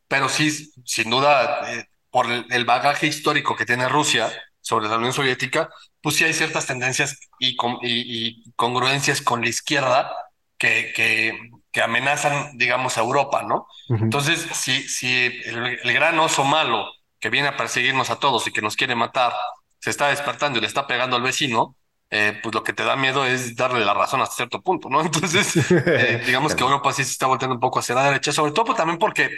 [0.08, 4.98] Pero sí, sin duda, eh, por el, el, bagaje histórico que tiene Rusia sobre la
[4.98, 5.70] Unión Soviética,
[6.02, 10.12] pues sí hay ciertas tendencias y, y, y congruencias con la izquierda
[10.58, 11.38] que, que,
[11.72, 13.68] que amenazan, digamos, a Europa, ¿no?
[13.90, 14.04] Uh -huh.
[14.04, 16.86] Entonces, si, si el, el, gran oso malo
[17.20, 19.34] que viene a perseguirnos a todos y que nos quiere matar
[19.80, 21.76] se está despertando y le está pegando al vecino,
[22.12, 25.02] eh, pues lo que te da miedo es darle la razón hasta cierto punto, ¿no?
[25.06, 28.52] Entonces, eh, digamos que Europa sí se está volteando un poco hacia la derecha, sobre
[28.52, 29.30] todo pues, también porque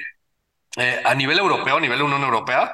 [0.78, 2.74] eh, a nivel europeo, a nivel Unión Europea,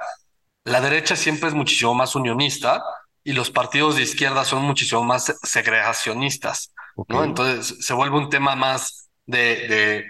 [0.69, 2.83] la derecha siempre es muchísimo más unionista
[3.23, 7.17] y los partidos de izquierda son muchísimo más segregacionistas, okay.
[7.17, 7.23] ¿no?
[7.23, 10.05] Entonces se vuelve un tema más de, de,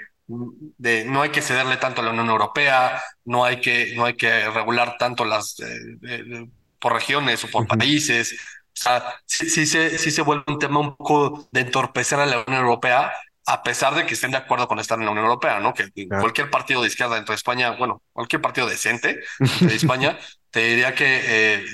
[0.77, 4.15] de, no hay que cederle tanto a la Unión Europea, no hay que, no hay
[4.15, 6.47] que regular tanto las eh,
[6.79, 7.77] por regiones o por uh -huh.
[7.77, 8.33] países.
[8.33, 12.25] O sea, sí, sí, se, sí se vuelve un tema un poco de entorpecer a
[12.25, 13.11] la Unión Europea,
[13.49, 15.73] a pesar de que estén de acuerdo con estar en la Unión Europea, ¿no?
[15.73, 16.21] Que claro.
[16.21, 19.19] cualquier partido de izquierda dentro de España, bueno, cualquier partido decente
[19.61, 20.19] de España,
[20.51, 21.65] te diría que eh,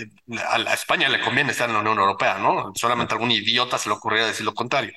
[0.47, 2.71] a, a España le conviene estar en la Unión Europea, ¿no?
[2.75, 4.93] Solamente algún idiota se le ocurriría decir lo contrario.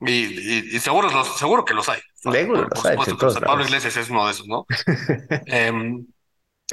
[0.00, 2.00] Y, y, y seguro, los, seguro que los hay.
[2.14, 4.66] Seguro, por, supuesto que Pablo Iglesias es uno de esos, ¿no?
[5.46, 6.04] Em,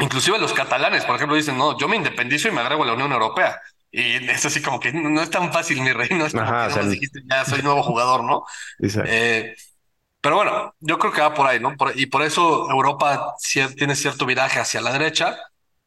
[0.01, 2.93] inclusive los catalanes, por ejemplo, dicen, no, yo me independizo y me agrego a la
[2.93, 3.57] Unión Europea.
[3.91, 6.89] Y es así como que no, es tan fácil, mi rey, no es como que
[6.89, 8.43] dijiste, ya soy nuevo jugador, ¿no?
[9.05, 9.55] Eh,
[10.21, 11.75] pero bueno, yo creo que va por ahí, ¿no?
[11.95, 13.35] y por eso Europa
[13.77, 15.37] tiene cierto viraje hacia la derecha,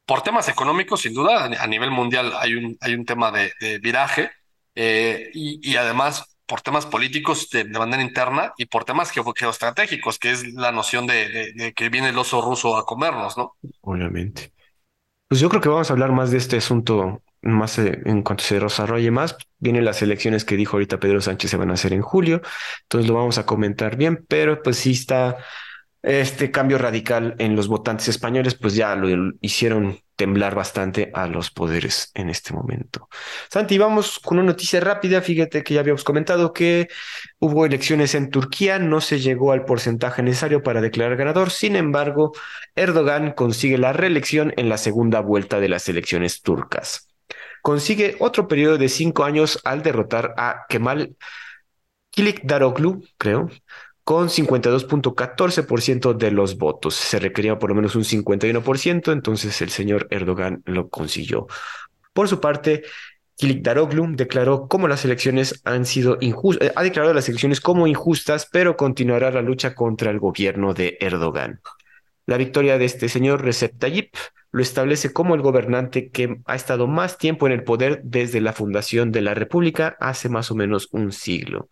[0.07, 4.31] por temas económicos, sin duda, a nivel mundial hay un, hay un tema de, viraje,
[4.75, 10.31] eh, y, y, además por temas políticos de, manera interna y por temas geoestratégicos, que
[10.31, 13.57] es la noción de, de, que viene el oso ruso a comernos, ¿no?
[13.83, 14.53] Obviamente.
[15.29, 18.45] Pues yo creo que vamos a hablar más de este asunto más eh, en cuanto
[18.45, 19.37] se desarrolle más.
[19.59, 22.41] Vienen las elecciones que dijo ahorita Pedro Sánchez se van a hacer en julio,
[22.83, 25.39] entonces lo vamos a comentar bien, pero pues sí está
[26.03, 31.51] este cambio radical en los votantes españoles, pues ya lo hicieron temblar bastante a los
[31.51, 33.09] poderes en este momento.
[33.49, 35.23] Santi, vamos con una noticia rápida.
[35.23, 36.89] Fíjate que ya habíamos comentado que
[37.39, 41.51] hubo elecciones en Turquía, no se llegó al porcentaje necesario para declarar ganador.
[41.51, 42.33] Sin embargo,
[42.75, 47.12] Erdogan consigue la reelección en la segunda vuelta de las elecciones turcas.
[47.63, 51.17] Consigue otro periodo de cinco años al derrotar a Kemal
[52.11, 53.49] Kilicdaroglu, creo,
[54.05, 56.95] con 52.14% de los votos.
[56.97, 61.47] Se requería por lo menos un 51%, entonces el señor Erdogan lo consiguió.
[62.13, 62.83] Por su parte,
[63.37, 68.49] Kilikdaroglu declaró como las elecciones han sido injustas, eh, ha declarado las elecciones como injustas,
[68.51, 71.61] pero continuará la lucha contra el gobierno de Erdogan.
[72.27, 74.15] La victoria de este señor Recep Tayyip
[74.53, 78.53] lo establece como el gobernante que ha estado más tiempo en el poder desde la
[78.53, 81.69] fundación de la República hace más o menos un siglo.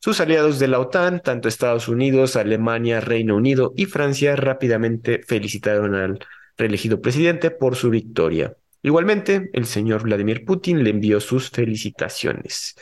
[0.00, 5.94] Sus aliados de la OTAN, tanto Estados Unidos, Alemania, Reino Unido y Francia, rápidamente felicitaron
[5.94, 6.18] al
[6.56, 8.54] reelegido presidente por su victoria.
[8.82, 12.76] Igualmente, el señor Vladimir Putin le envió sus felicitaciones.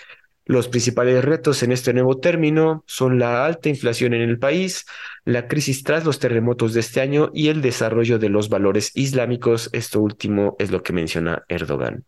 [0.46, 4.86] Los principales retos en este nuevo término son la alta inflación en el país,
[5.24, 9.68] la crisis tras los terremotos de este año y el desarrollo de los valores islámicos.
[9.72, 12.04] Esto último es lo que menciona Erdogan.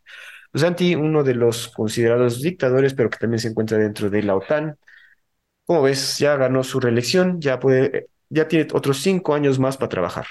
[0.54, 4.78] Santi, uno de los considerados dictadores, pero que también se encuentra dentro de la OTAN,
[5.66, 9.90] como ves, ya ganó su reelección, ya puede, ya tiene otros cinco años más para
[9.90, 10.26] trabajar.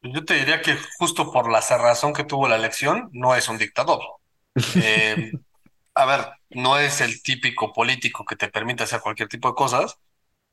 [0.00, 3.58] Yo te diría que justo por la cerrazón que tuvo la elección, no es un
[3.58, 4.00] dictador.
[4.74, 5.30] Eh,
[5.94, 9.98] a ver, no es el típico político que te permite hacer cualquier tipo de cosas,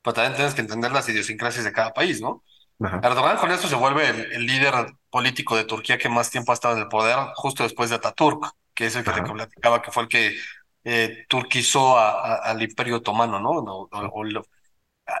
[0.02, 2.42] pero también tienes que entender las idiosincrasias de cada país, ¿no?
[2.78, 4.74] Erdogan con esto se vuelve el, líder
[5.08, 8.52] político de Turquía que más tiempo ha estado en el poder, justo después de Ataturk,
[8.74, 10.36] que es el que te platicaba, que fue el que
[10.84, 13.88] eh, turquizó al Imperio Otomano, ¿no?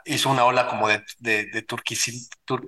[0.04, 1.64] hizo una ola como de, de, de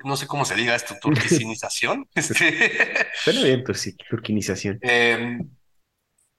[0.04, 2.08] no sé cómo se diga esto, turquicinización.
[2.14, 3.08] este...
[3.24, 3.64] Pero bien,
[4.08, 4.78] turquinización.
[4.82, 5.50] Em,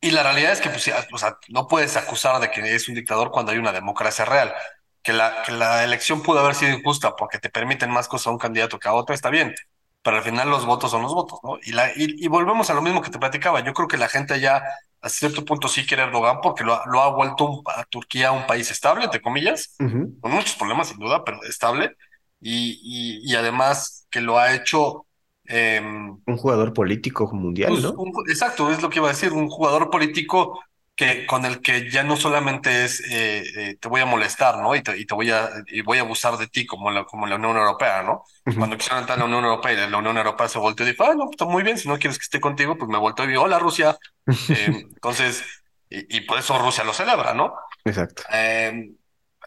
[0.01, 2.95] y la realidad es que pues, o sea, no puedes acusar de que es un
[2.95, 4.53] dictador cuando hay una democracia real.
[5.01, 8.31] Que la, que la elección pudo haber sido injusta porque te permiten más cosas a
[8.31, 9.55] un candidato que a otro, está bien
[10.01, 11.57] pero al final los votos son los votos, ¿no?
[11.61, 13.59] Y, la, y, volvemos a lo mismo que te platicaba.
[13.63, 14.63] Yo creo que la gente ya
[15.01, 18.71] a cierto punto sí quiere Erdogan porque lo, lo ha vuelto a Turquía un país
[18.71, 21.95] estable, entre comillas, con muchos problemas sin duda, pero estable.
[22.41, 25.05] Y, y, además que lo ha hecho...
[25.51, 27.95] Em, un jugador político mundial, pues, ¿no?
[28.29, 30.61] exacto, es lo que iba a decir, un jugador político
[30.95, 34.75] que con el que ya no solamente es eh, eh, te voy a molestar, ¿no?
[34.75, 37.25] Y te, y te, voy a y voy a abusar de ti como la, como
[37.25, 38.25] la Unión Europea, ¿no?
[38.55, 41.03] Cuando quisieron entrar en la Unión Europea y la Unión Europea se volteó y dijo,
[41.05, 43.29] ah, no, está muy bien, si no quieres que esté contigo, pues me volteó y
[43.29, 43.97] digo, hola Rusia.
[44.27, 45.43] Eh, entonces,
[45.89, 47.55] y, por eso Rusia lo celebra, ¿no?
[47.85, 48.21] Exacto.
[48.31, 48.75] Er,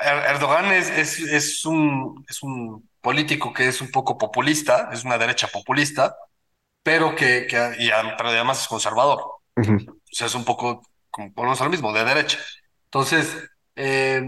[0.00, 5.18] Erdogan es, es, es, un, es un político que es un poco populista, es una
[5.18, 6.16] derecha populista,
[6.82, 9.20] pero que, que y, además es conservador.
[9.20, 9.64] O
[10.10, 12.38] sea, es un poco como ponemos lo mismo, de derecha.
[12.86, 13.36] Entonces,
[13.76, 14.22] eh,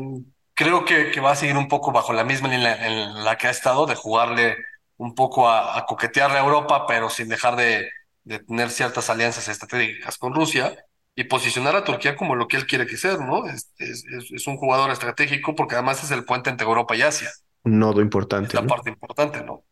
[0.54, 3.48] creo que, que, va a seguir un poco bajo la misma línea en la que
[3.48, 4.56] ha estado, de jugarle
[4.98, 7.88] un poco a, a coquetearle a Europa, pero sin dejar de,
[8.24, 10.76] de, tener ciertas alianzas estratégicas con Rusia
[11.16, 13.46] y posicionar a Turquía como lo que él quiere que sea, ¿no?
[13.48, 17.30] Es, es, es un jugador estratégico porque además es el puente entre Europa y Asia.
[17.64, 18.48] Nodo importante.
[18.48, 19.64] Es la parte importante, ¿no?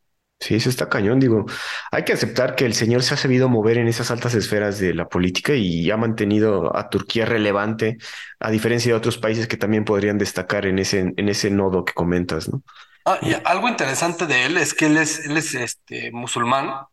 [0.43, 1.47] Sí, eso está cañón, digo.
[1.93, 4.93] Hay que aceptar que el señor se ha sabido mover en esas altas esferas de
[4.93, 7.99] la política y ha mantenido a Turquía relevante,
[8.41, 11.93] a diferencia de otros países que también podrían destacar en ese, en ese nodo que
[11.93, 12.63] comentas, ¿no?
[13.05, 16.87] Ah, y algo interesante de él es que él es, él es este, musulmán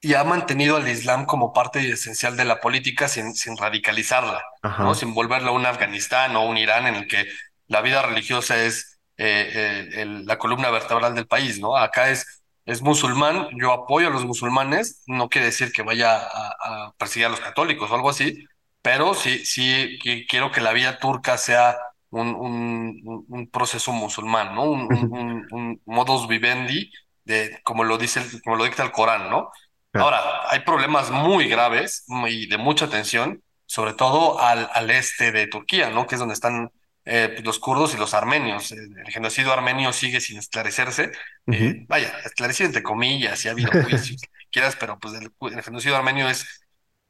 [0.00, 4.42] y ha mantenido al Islam como parte esencial de la política sin, sin radicalizarla,
[4.78, 4.94] ¿no?
[4.94, 7.26] Sin volverla a un Afganistán o un Irán en el que
[7.66, 11.76] la vida religiosa es eh, la columna vertebral del país, ¿no?
[11.76, 12.38] Acá es
[12.68, 17.30] es musulmán, yo apoyo a los musulmanes, no quiere decir que vaya a, perseguir a
[17.30, 18.44] los católicos o algo así,
[18.82, 19.98] pero sí, sí
[20.28, 21.78] quiero que la vida turca sea
[22.10, 24.64] un, un, un proceso musulmán, ¿no?
[24.64, 26.92] Un, un, un, modus vivendi
[27.24, 29.50] de, como lo dice, como lo dicta el Corán, ¿no?
[29.94, 35.46] Ahora, hay problemas muy graves y de mucha tensión, sobre todo al, al este de
[35.46, 36.06] Turquía, ¿no?
[36.06, 36.70] Que es donde están
[37.10, 38.70] eh, pues, los kurdos y los armenios.
[38.72, 41.10] El genocidio armenio sigue sin esclarecerse.
[41.46, 44.20] Eh, vaya, esclarecido entre comillas, y ha habido juicios,
[44.52, 46.46] quieras, pero pues el, genocidio armenio es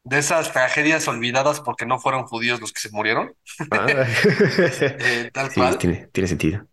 [0.05, 3.34] de esas tragedias olvidadas porque no fueron judíos los que se murieron.
[3.72, 3.86] Ah.
[5.01, 5.78] Eh, tal cual.
[5.78, 6.64] Tiene, tiene sentido.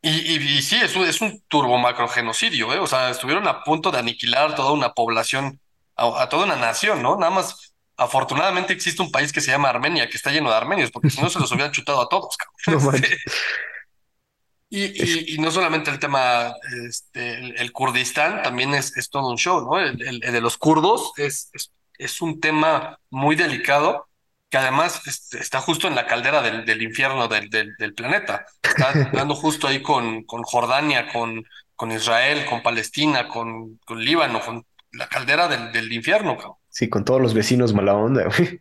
[0.00, 2.78] Y, y, sí, es un, es un turbo macrogenocidio, ¿eh?
[2.78, 5.60] O sea, estuvieron a punto de aniquilar toda una población,
[5.96, 7.16] a, toda una nación, ¿no?
[7.16, 10.90] Nada más, afortunadamente existe un país que se llama Armenia, que está lleno de armenios,
[10.90, 13.02] porque si no se los hubieran chutado a todos, cabrón.
[14.70, 16.54] y, y, no solamente el tema,
[16.88, 19.78] este, el, Kurdistán también es, es, todo un show, ¿no?
[19.78, 24.08] El, de los kurdos es, es, es un tema muy delicado
[24.50, 28.46] que además este, está justo en la caldera del, del infierno del, del, planeta.
[28.62, 34.40] Está dando justo ahí con, con Jordania, con, con Israel, con Palestina, con, con Líbano,
[34.40, 36.36] con la caldera del, del infierno.
[36.36, 36.56] Cabrón.
[36.74, 38.60] Sí, con todos los vecinos mala onda, güey.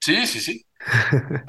[0.00, 0.66] Sí, sí, sí.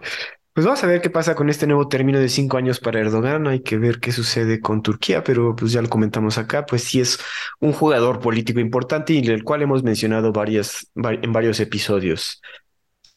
[0.53, 3.47] Pues vamos a ver qué pasa con este nuevo término de cinco años para Erdogan.
[3.47, 6.99] Hay que ver qué sucede con Turquía, pero pues ya lo comentamos acá, pues sí
[6.99, 7.19] es
[7.61, 12.41] un jugador político importante y del cual hemos mencionado varias, en varios episodios.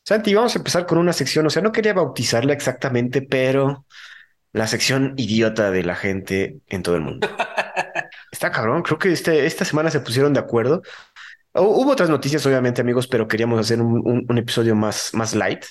[0.04, 3.84] Santi, vamos a empezar con una sección, o sea, no quería bautizarla exactamente, pero
[4.52, 7.28] la sección idiota de la gente en todo el mundo.
[8.30, 10.82] Está cabrón, creo que este, esta semana se pusieron de acuerdo.
[11.56, 15.64] Hubo otras noticias, obviamente, amigos, pero queríamos hacer un, episodio más, más light.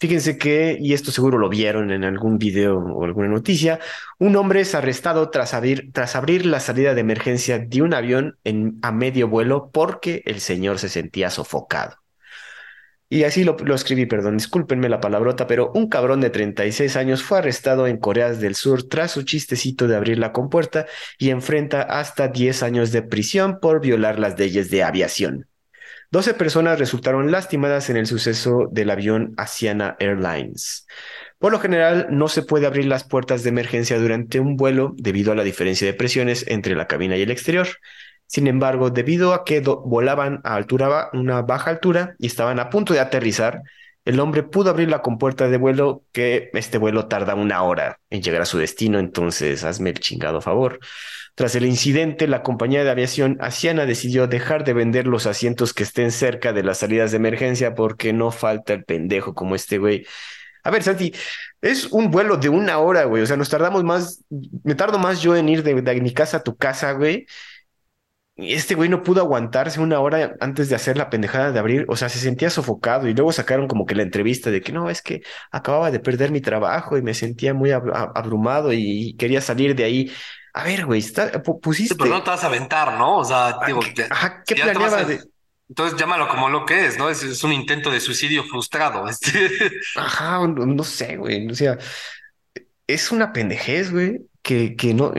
[0.00, 3.78] Fíjense que, y esto seguro lo vieron en algún video o alguna noticia,
[4.18, 8.38] un hombre es arrestado tras abrir, tras abrir la salida de emergencia de un avión
[8.42, 11.99] en, a medio vuelo porque el señor se sentía sofocado.
[13.12, 17.38] Y así lo, escribí, perdón, discúlpenme la palabrota, pero un cabrón de 36 años fue
[17.38, 20.86] arrestado en Corea del Sur tras su chistecito de abrir la compuerta
[21.18, 25.48] y enfrenta hasta 10 años de prisión por violar las leyes de aviación.
[26.12, 30.86] 12 personas resultaron lastimadas en el suceso del avión Asiana Airlines.
[31.40, 35.32] Por lo general, no se puede abrir las puertas de emergencia durante un vuelo debido
[35.32, 37.66] a la diferencia de presiones entre la cabina y el exterior.
[38.30, 42.94] Sin embargo, debido a que volaban a altura, una baja altura y estaban a punto
[42.94, 43.60] de aterrizar,
[44.04, 48.22] el hombre pudo abrir la compuerta de vuelo, que este vuelo tarda una hora en
[48.22, 50.78] llegar a su destino, entonces hazme el chingado favor.
[51.34, 55.82] Tras el incidente, la compañía de aviación Asiana decidió dejar de vender los asientos que
[55.82, 60.06] estén cerca de las salidas de emergencia porque no falta el pendejo como este güey.
[60.62, 61.12] A ver, Santi,
[61.60, 63.24] es un vuelo de una hora, güey.
[63.24, 64.24] O sea, nos tardamos más,
[64.62, 67.26] me tardo más yo en ir de, de mi casa a tu casa, güey,
[68.42, 71.96] este güey no pudo aguantarse una hora antes de hacer la pendejada de abrir, o
[71.96, 75.02] sea, se sentía sofocado y luego sacaron como que la entrevista de que no, es
[75.02, 79.84] que acababa de perder mi trabajo y me sentía muy abrumado y quería salir de
[79.84, 80.12] ahí.
[80.52, 81.04] A ver, güey,
[81.62, 81.94] pusiste...
[81.94, 83.18] pero no te vas a aventar, ¿no?
[83.18, 83.80] O sea, ah, digo,
[84.10, 85.20] ajá, ¿qué planeaba de...
[85.68, 87.08] Entonces llámalo como lo que es, ¿no?
[87.08, 89.06] Es, un intento de suicidio frustrado.
[89.08, 89.70] Este.
[89.94, 91.48] Ajá, no, sé, güey.
[91.48, 91.78] O sea,
[92.88, 95.12] es una pendejez, güey, que, que no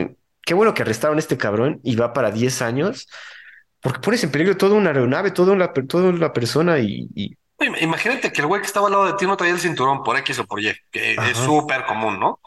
[0.44, 3.08] qué bueno que arrestaron a este cabrón y va para 10 años,
[3.80, 7.36] porque pones en peligro toda una aeronave, toda una, toda la persona y,
[7.80, 10.16] Imagínate que el güey que estaba al lado de ti no traía el cinturón por
[10.16, 12.40] X o por Y, que es súper común, ¿no?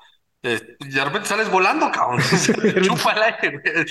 [0.44, 2.20] Eh, de repente sales volando, cabrón.
[2.84, 3.86] Chupa el aire.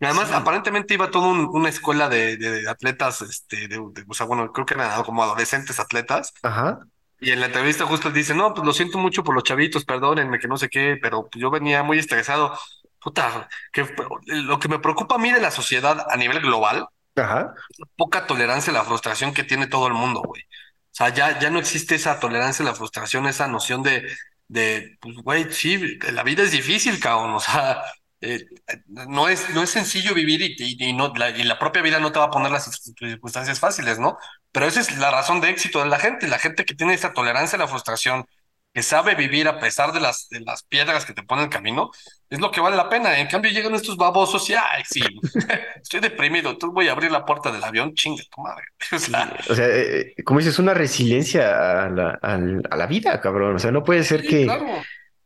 [0.00, 4.74] Además, aparentemente iba toda una escuela de, atletas, este, de, o sea, bueno, creo que
[4.74, 6.34] eran como adolescentes atletas.
[6.42, 6.80] Ajá.
[7.18, 9.86] Y en la entrevista justo él dice, no, pues lo siento mucho por los chavitos,
[9.86, 12.58] perdónenme, que no sé qué, pero yo venía muy estresado
[13.06, 13.86] puta, que
[14.26, 17.54] lo que me preocupa a mí de la sociedad a nivel global, Ajá.
[17.96, 20.42] poca tolerancia a la frustración que tiene todo el mundo, güey.
[20.42, 24.08] O sea, ya, ya no existe esa tolerancia a la frustración, esa noción de,
[24.48, 27.34] de, pues, güey, sí, la vida es difícil, cabrón.
[27.34, 27.80] O sea,
[28.20, 28.44] eh,
[28.86, 32.10] no, es, no es sencillo vivir y, y, no, la, y la propia vida no
[32.12, 32.64] te va a poner las
[32.98, 34.18] circunstancias fáciles, ¿no?
[34.50, 37.12] Pero esa es la razón de éxito de la gente, la gente que tiene esa
[37.12, 38.26] tolerancia a la frustración,
[38.74, 41.90] que sabe vivir a pesar de las, de las piedras que te pone el camino,
[42.28, 43.18] es lo que vale la pena.
[43.18, 45.00] En cambio, llegan estos babosos y, ay, sí,
[45.82, 48.64] estoy deprimido, tú voy a abrir la puerta del avión, chingue tu madre.
[48.92, 53.20] O sea, o sea eh, eh, como dices, una resiliencia a la, a, la, vida,
[53.20, 53.56] cabrón.
[53.56, 54.44] O sea, no puede ser que.
[54.44, 54.66] Claro.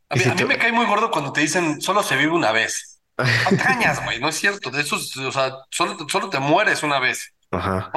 [0.08, 3.00] A, mí, me cae muy gordo cuando te dicen solo se vive una vez.
[3.20, 4.70] No güey, no es cierto.
[4.70, 7.34] De eso, o sea, solo, solo te mueres una vez.
[7.50, 7.90] Ajá.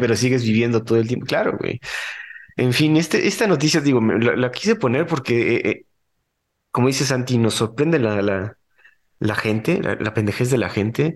[0.00, 1.26] Pero sigues viviendo todo el tiempo.
[1.26, 1.80] Claro, güey.
[2.56, 5.86] En fin, este, esta noticia, digo, la, quise poner porque, eh,
[6.70, 8.56] como dice Santi, nos sorprende la, la,
[9.18, 11.14] la gente, la, pendejez de la gente.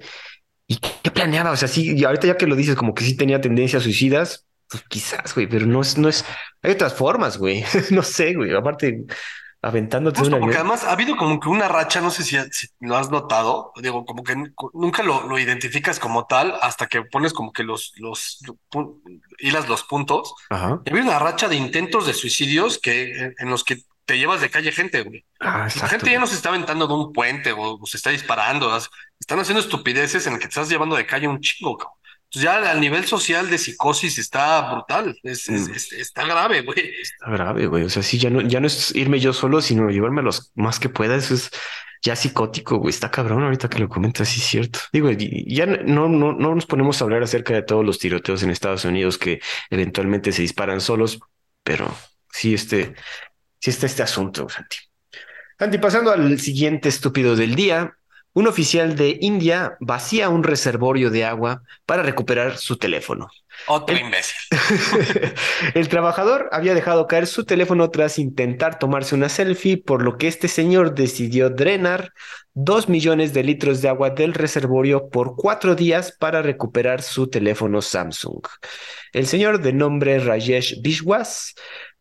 [0.67, 1.51] ¿Y qué, planeaba?
[1.51, 4.47] O sea, sí, y ahorita ya que lo dices, como que sí tenía tendencias suicidas,
[4.69, 6.25] pues quizás, güey, pero no es, no es,
[6.63, 7.65] hay otras formas, güey.
[7.91, 8.55] no sé, güey.
[8.55, 9.05] Aparte,
[9.63, 10.71] aventándote de Justo, un porque avión.
[10.73, 14.05] además ha habido como que una racha, no sé si, si lo has notado, digo,
[14.05, 17.93] como que nu- nunca lo, lo identificas como tal hasta que pones como que los,
[17.97, 18.41] los,
[19.39, 20.35] hilas los puntos.
[20.51, 20.81] Ajá.
[20.85, 24.19] Y ha habido una racha de intentos de suicidios que, en, en los que te
[24.19, 25.25] llevas de calle gente, güey.
[25.41, 28.11] Ah, La gente ya no se está aventando de un puente o, o se está
[28.11, 28.77] disparando,
[29.19, 31.95] están haciendo estupideces en el que te estás llevando de calle un chingo, cabrón.
[32.25, 35.55] Entonces ya al nivel social de psicosis está brutal, es, Mm.
[35.73, 36.93] es- está grave, güey.
[37.01, 37.85] Está grave, güey.
[37.85, 40.81] O sea, sí, ya no, ya no es irme yo solo, sino llevarme los más
[40.81, 41.15] que pueda.
[41.15, 41.51] Eso es
[42.03, 42.91] ya psicótico, güey.
[42.91, 44.81] Está cabrón ahorita que lo comentas, sí es cierto.
[44.93, 48.51] Digo, ya no, no, no nos ponemos a hablar acerca de todos los tiroteos en
[48.51, 49.41] Estados Unidos que
[49.71, 51.21] eventualmente se disparan solos,
[51.63, 51.97] pero
[52.33, 52.95] sí, este,
[53.65, 54.77] sí está este asunto, Santi.
[55.59, 57.97] Santi, pasando al siguiente estúpido del día.
[58.35, 63.31] Un oficial de India vacía un reservorio de agua para recuperar su teléfono.
[63.69, 64.37] Otro El- imbécil.
[65.75, 70.27] El trabajador había dejado caer su teléfono tras intentar tomarse una selfie, por lo que
[70.29, 72.13] este señor decidió drenar
[72.53, 77.81] dos millones de litros de agua del reservorio por cuatro días para recuperar su teléfono
[77.81, 78.43] Samsung.
[79.13, 81.55] El señor de nombre Rajesh Bishwas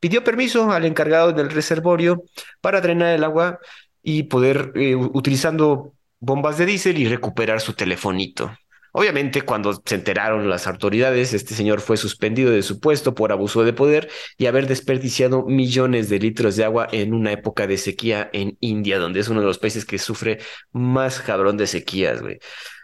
[0.04, 2.26] pidió permiso al encargado del reservorio
[2.60, 3.60] para drenar el agua
[4.01, 8.51] y poder, eh, utilizando bombas de diésel y recuperar su telefonito.
[8.91, 13.64] Obviamente, cuando se enteraron las autoridades, este señor fue suspendido de su puesto por abuso
[13.64, 18.30] de poder y haber desperdiciado millones de litros de agua en una época de sequía
[18.34, 20.39] en India, donde es uno de los países que sufre
[20.74, 22.39] más cabrón de sequías, güey.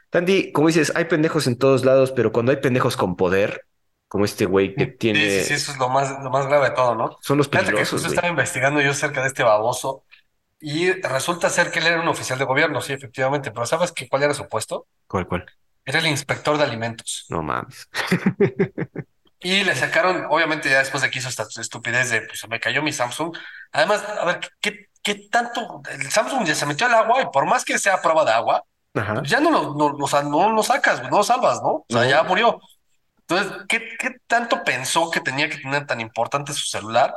[0.10, 3.66] Tandy, como dices, hay pendejos en todos lados, pero cuando hay pendejos con poder,
[4.10, 6.70] como este güey que tiene, Sí, sí, sí, eso es lo más, lo más grave
[6.70, 7.18] de todo, ¿no?
[7.22, 8.16] son los Fíjate que peligrosos, güey.
[8.16, 10.06] estaba investigando yo acerca de este baboso
[10.60, 14.10] y resulta ser que él era un oficial de gobierno, sí, efectivamente, pero ¿sabes qué,
[14.10, 14.88] cuál era su puesto?
[15.08, 15.46] ¿Cuál, cuál?
[15.86, 17.26] Era el inspector de alimentos.
[17.30, 17.90] No mames.
[19.42, 22.60] Y le sacaron, obviamente ya después de que hizo esta estupidez de, pues se me
[22.60, 23.36] cayó mi Samsung.
[23.72, 25.82] Además, a ver, ¿qué, qué tanto?
[25.90, 28.64] El Samsung ya se metió al agua y por más que sea prueba de agua,
[28.94, 29.24] Ajá.
[29.24, 31.70] ya no lo, no, o sea, no lo sacas, no lo salvas, ¿no?
[31.70, 32.10] O sea, No.
[32.10, 32.60] ya murió.
[33.30, 37.14] Entonces, ¿qué, qué tanto pensó que tenía que tener tan importante su celular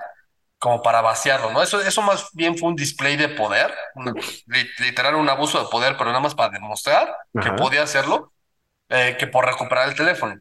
[0.58, 1.62] como para vaciarlo, ¿no?
[1.62, 4.14] Eso, eso más bien fue un display de poder, una-
[4.78, 7.56] literal un abuso de poder, pero nada más para demostrar que Ajá.
[7.56, 8.32] podía hacerlo,
[8.90, 10.40] eh, que por recuperar el teléfono.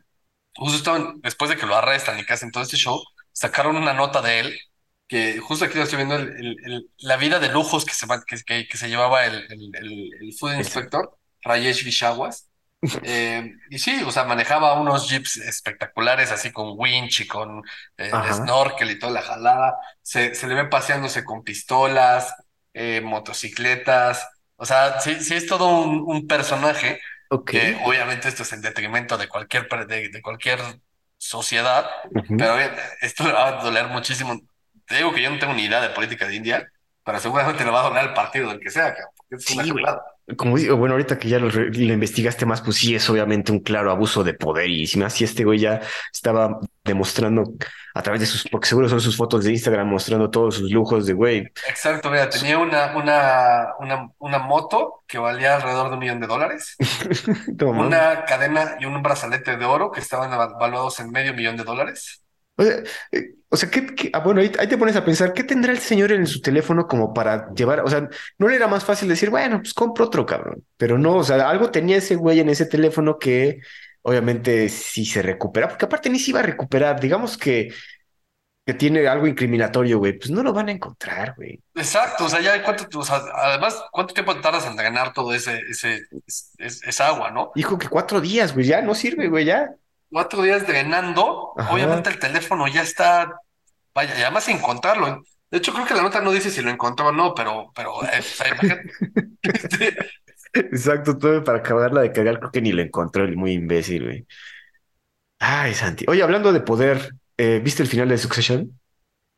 [0.55, 3.01] Justo después de que lo arrestan y que hacen todo este show,
[3.33, 4.59] sacaron una nota de él,
[5.07, 8.07] que justo aquí lo estoy viendo, el- el- el- la vida de lujos que se,
[8.27, 12.50] que, que- que se llevaba el, el, Food Inspector, Rajesh Vishawas.
[13.03, 17.63] Eh, y sí, o sea, manejaba unos jeeps espectaculares, así con winch y con
[17.97, 19.75] eh, snorkel y toda la jalada.
[20.01, 22.33] Se, se le ve paseándose con pistolas,
[22.73, 24.27] eh, motocicletas.
[24.55, 27.51] O sea, sí, sí es todo un, un personaje Ok.
[27.51, 30.59] que obviamente esto es en detrimento de cualquier, de, de cualquier
[31.17, 31.89] sociedad,
[32.35, 32.55] pero
[33.01, 34.39] esto le va a doler muchísimo.
[34.85, 36.71] Te digo que yo no tengo ni idea de política de India,
[37.03, 39.69] pero seguramente le va a doler el partido del que sea, porque es una Sí,
[39.71, 39.85] güey.
[40.37, 43.91] Como digo, bueno, ahorita que ya lo, investigaste más, pues sí es obviamente un claro
[43.91, 44.69] abuso de poder.
[44.69, 45.81] Y si más si este güey ya
[46.13, 47.43] estaba demostrando
[47.93, 51.05] a través de sus, porque seguro son sus fotos de Instagram mostrando todos sus lujos
[51.05, 51.47] de güey.
[51.67, 56.27] Exacto, mira, tenía una, una, una, una moto que valía alrededor de un millón de
[56.27, 56.75] dólares,
[57.59, 61.63] una cadena y un brazalete de oro que estaban eva- valuados en medio millón de
[61.63, 62.23] dólares.
[62.55, 62.77] O sea,
[63.11, 65.71] eh, o sea, ¿qué, qué- ah, bueno, ahí, ahí te pones a pensar, ¿qué tendrá
[65.73, 67.81] el señor en su teléfono como para llevar?
[67.81, 68.07] O sea,
[68.39, 70.65] no le era más fácil decir, bueno, pues compro otro cabrón.
[70.77, 73.59] Pero no, o sea, algo tenía ese güey en ese teléfono que
[74.03, 77.71] obviamente si se recupera, porque aparte ni se iba a recuperar, digamos que,
[78.65, 81.59] que tiene algo incriminatorio, güey, pues no lo van a encontrar, güey.
[81.73, 85.59] Exacto, o sea, ya cuánto, o sea, además, ¿cuánto tiempo tardas en drenar todo ese,
[85.69, 87.51] ese, es- es- esa agua, ¿no?
[87.55, 89.75] Dijo que cuatro días, güey, ya no sirve, güey, ya.
[90.11, 91.73] Cuatro días drenando, Ajá.
[91.73, 93.33] obviamente el teléfono ya está,
[93.95, 95.23] vaya, y además encontrarlo.
[95.49, 98.03] De hecho, creo que la nota no dice si lo encontró o no, pero, pero,
[98.03, 98.91] eh, imagínate.
[99.43, 99.97] Este,
[100.53, 104.27] Exacto, todo para acabarla de cagar, creo que ni lo encontró el muy imbécil, güey.
[105.39, 106.05] Ay, Santi.
[106.07, 108.79] Oye, hablando de poder, eh, ¿viste el final de Succession?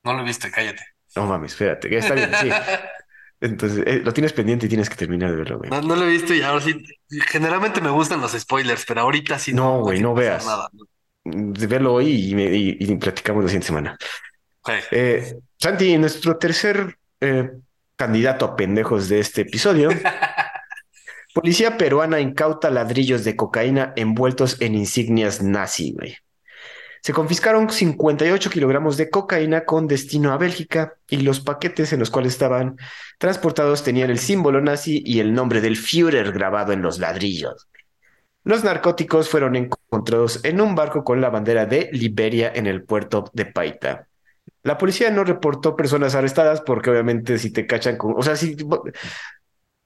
[0.04, 0.84] No lo viste, cállate.
[1.16, 2.50] No mames, espérate, que está bien, sí.
[3.44, 5.70] Entonces, eh, lo tienes pendiente y tienes que terminar de verlo, güey.
[5.70, 6.82] No, no lo he visto y ahora sí.
[7.28, 10.46] Generalmente me gustan los spoilers, pero ahorita sí No, güey, no pasar veas.
[10.46, 10.70] Nada.
[11.26, 13.98] De verlo hoy y, me- y- y platicamos la siguiente semana.
[14.92, 17.52] Eh, Santi, nuestro tercer eh,
[17.98, 19.90] candidato a pendejos de este episodio.
[21.34, 26.16] Policía peruana incauta ladrillos de cocaína envueltos en insignias nazi, güey.
[27.04, 32.10] Se confiscaron 58 kilogramos de cocaína con destino a Bélgica y los paquetes en los
[32.10, 32.78] cuales estaban
[33.18, 37.68] transportados tenían el símbolo nazi y el nombre del Führer grabado en los ladrillos.
[38.46, 43.30] Los narcóticos fueron encontrados en un barco con la bandera de Liberia en el puerto
[43.34, 44.08] de Paita.
[44.62, 48.56] La policía no reportó personas arrestadas porque obviamente si te cachan con, o sea, si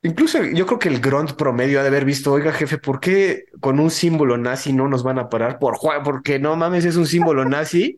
[0.04, 3.46] incluso yo creo que el grunt promedio ha de haber visto, oiga jefe, ¿por qué
[3.60, 5.60] con un símbolo nazi no nos van a parar?
[5.60, 7.98] Por porque no mames, es un símbolo nazi.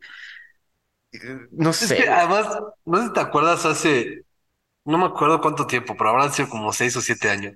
[1.51, 2.47] No Es que sé, además,
[2.85, 4.23] no sé si te acuerdas hace,
[4.85, 7.55] no me acuerdo cuánto tiempo, pero habrán sido como seis o siete años,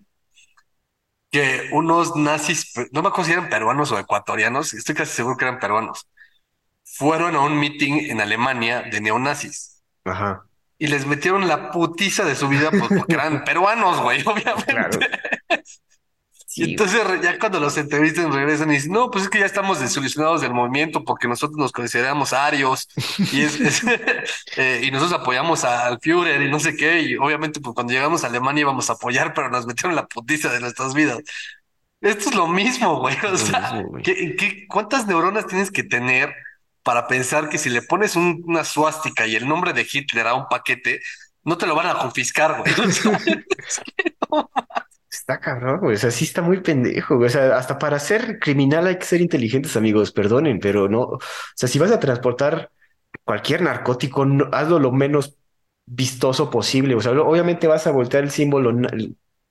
[1.32, 5.46] que unos nazis, no me acuerdo si eran peruanos o ecuatorianos, estoy casi seguro que
[5.46, 6.08] eran peruanos,
[6.84, 10.46] fueron a un meeting en Alemania de neonazis ajá,
[10.78, 14.66] y les metieron la putiza de su vida, pues porque eran peruanos, güey, obviamente.
[14.66, 15.00] claro,
[16.56, 19.80] Y entonces ya cuando los entrevistan regresan y dicen, no, pues es que ya estamos
[19.80, 22.88] desilusionados del movimiento porque nosotros nos consideramos arios
[23.32, 23.82] y es, es-
[24.58, 27.94] eh, y nosotros apoyamos a- al Führer y no sé qué, y obviamente pues cuando
[27.94, 31.20] llegamos a Alemania íbamos a apoyar, pero nos metieron la putiza de nuestras vidas.
[32.02, 33.16] Esto es lo mismo, güey.
[33.32, 34.04] O sea, mismo, güey.
[34.04, 36.36] ¿qué, qué- cuántas neuronas tienes que tener
[36.84, 40.36] para pensar que si le pones un- una suástica y el nombre de Hitler a
[40.36, 41.02] un paquete,
[41.44, 42.74] no te lo van a confiscar, güey?
[42.80, 43.18] O sea,
[43.68, 44.50] es que no.
[45.12, 45.96] Está cabrón, güey.
[45.96, 47.28] O sea, sí está muy pendejo, güey.
[47.28, 50.12] O sea, hasta para ser criminal hay que ser inteligentes, amigos.
[50.12, 51.02] Perdonen, pero no.
[51.04, 51.20] O
[51.56, 52.72] sea, si vas a transportar
[53.24, 55.38] cualquier narcótico, no- hazlo lo menos
[55.86, 56.96] vistoso posible.
[56.96, 58.72] O sea, obviamente vas a voltear el símbolo,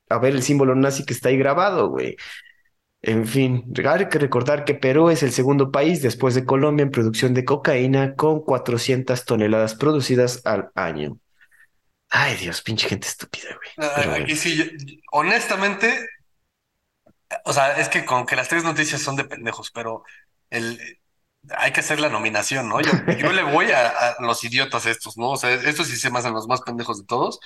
[0.08, 2.16] a ver el símbolo nazi que está ahí grabado, güey.
[3.04, 6.92] En fin, hay que recordar que Perú es el segundo país después de Colombia en
[6.92, 11.18] producción de cocaína con 400 toneladas producidas al año.
[12.10, 13.90] Ay, Dios, pinche gente estúpida, güey.
[13.96, 14.16] Pero Ah.
[14.16, 14.64] Aquí sí, yo-
[15.10, 15.98] honestamente,
[17.44, 20.04] o sea, es que con que las tres noticias son de pendejos, pero
[20.50, 20.78] el,
[21.56, 22.80] hay que hacer la nominación, ¿no?
[22.80, 25.30] Yo, yo le voy a, a los idiotas estos, ¿no?
[25.30, 27.40] O sea, estos sí se me hacen los más pendejos de todos.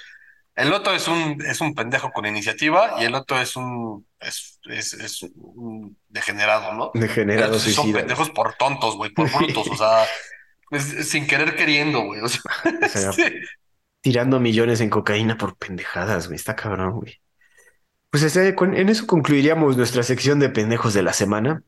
[0.57, 4.59] El otro es un, es un pendejo con iniciativa y el otro es un, es,
[4.71, 6.91] es, es un degenerado, ¿no?
[7.59, 10.05] Sí son pendejos por tontos, güey, por brutos, o sea,
[10.71, 12.21] es- sin querer queriendo, güey.
[12.23, 12.41] O sea,
[12.85, 13.43] O sea, este,
[14.01, 16.37] tirando millones en cocaína por pendejadas, güey.
[16.37, 17.21] Está cabrón, güey.
[18.11, 21.63] Pues con- en eso concluiríamos nuestra sección de pendejos de la semana.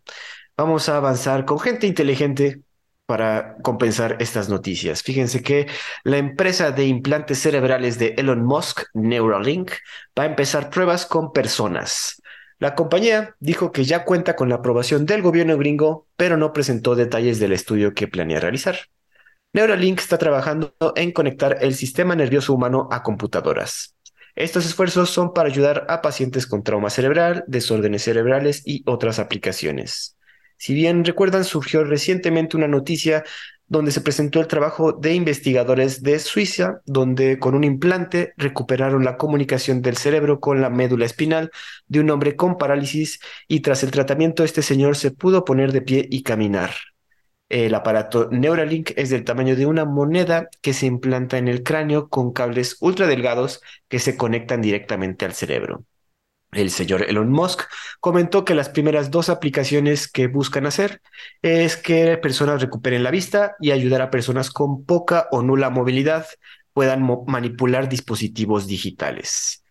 [0.57, 2.63] Vamos a avanzar con gente inteligente
[3.09, 5.03] para compensar estas noticias.
[5.03, 5.67] Fíjense que
[6.05, 9.73] la empresa de implantes cerebrales de Elon Musk, Neuralink,
[10.17, 12.21] va a empezar pruebas con personas.
[12.59, 16.97] La compañía dijo que ya cuenta con la aprobación del gobierno gringo, pero no presentó
[16.97, 18.77] detalles del estudio que planea realizar.
[19.55, 23.97] Neuralink está trabajando en conectar el sistema nervioso humano a computadoras.
[24.37, 30.18] Estos esfuerzos son para ayudar a pacientes con trauma cerebral, desórdenes cerebrales y otras aplicaciones.
[30.59, 33.25] Si bien recuerdan, surgió recientemente una noticia
[33.69, 39.17] donde se presentó el trabajo de investigadores de Suiza, donde con un implante recuperaron la
[39.19, 41.51] comunicación del cerebro con la médula espinal
[41.87, 45.83] de un hombre con parálisis y tras el tratamiento este señor se pudo poner de
[45.83, 46.71] pie y caminar.
[47.51, 52.09] El aparato Neuralink es del tamaño de una moneda que se implanta en el cráneo
[52.09, 55.85] con cables ultra delgados que se conectan directamente al cerebro.
[56.53, 57.63] El señor Elon Musk
[58.01, 61.03] comentó que las primeras dos aplicaciones que buscan hacer
[61.43, 66.27] es que personas recuperen la vista y ayudar a personas con poca o nula movilidad
[66.73, 69.65] puedan manipular dispositivos digitales.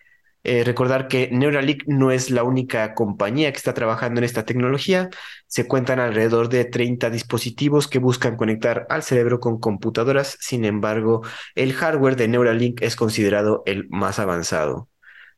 [0.44, 5.10] Eh, recordar que Neuralink no es la única compañía que está trabajando en esta tecnología.
[5.48, 10.38] Se cuentan alrededor de 30 dispositivos que buscan conectar al cerebro con computadoras.
[10.40, 11.22] Sin embargo,
[11.56, 14.90] el hardware de Neuralink es considerado el más avanzado.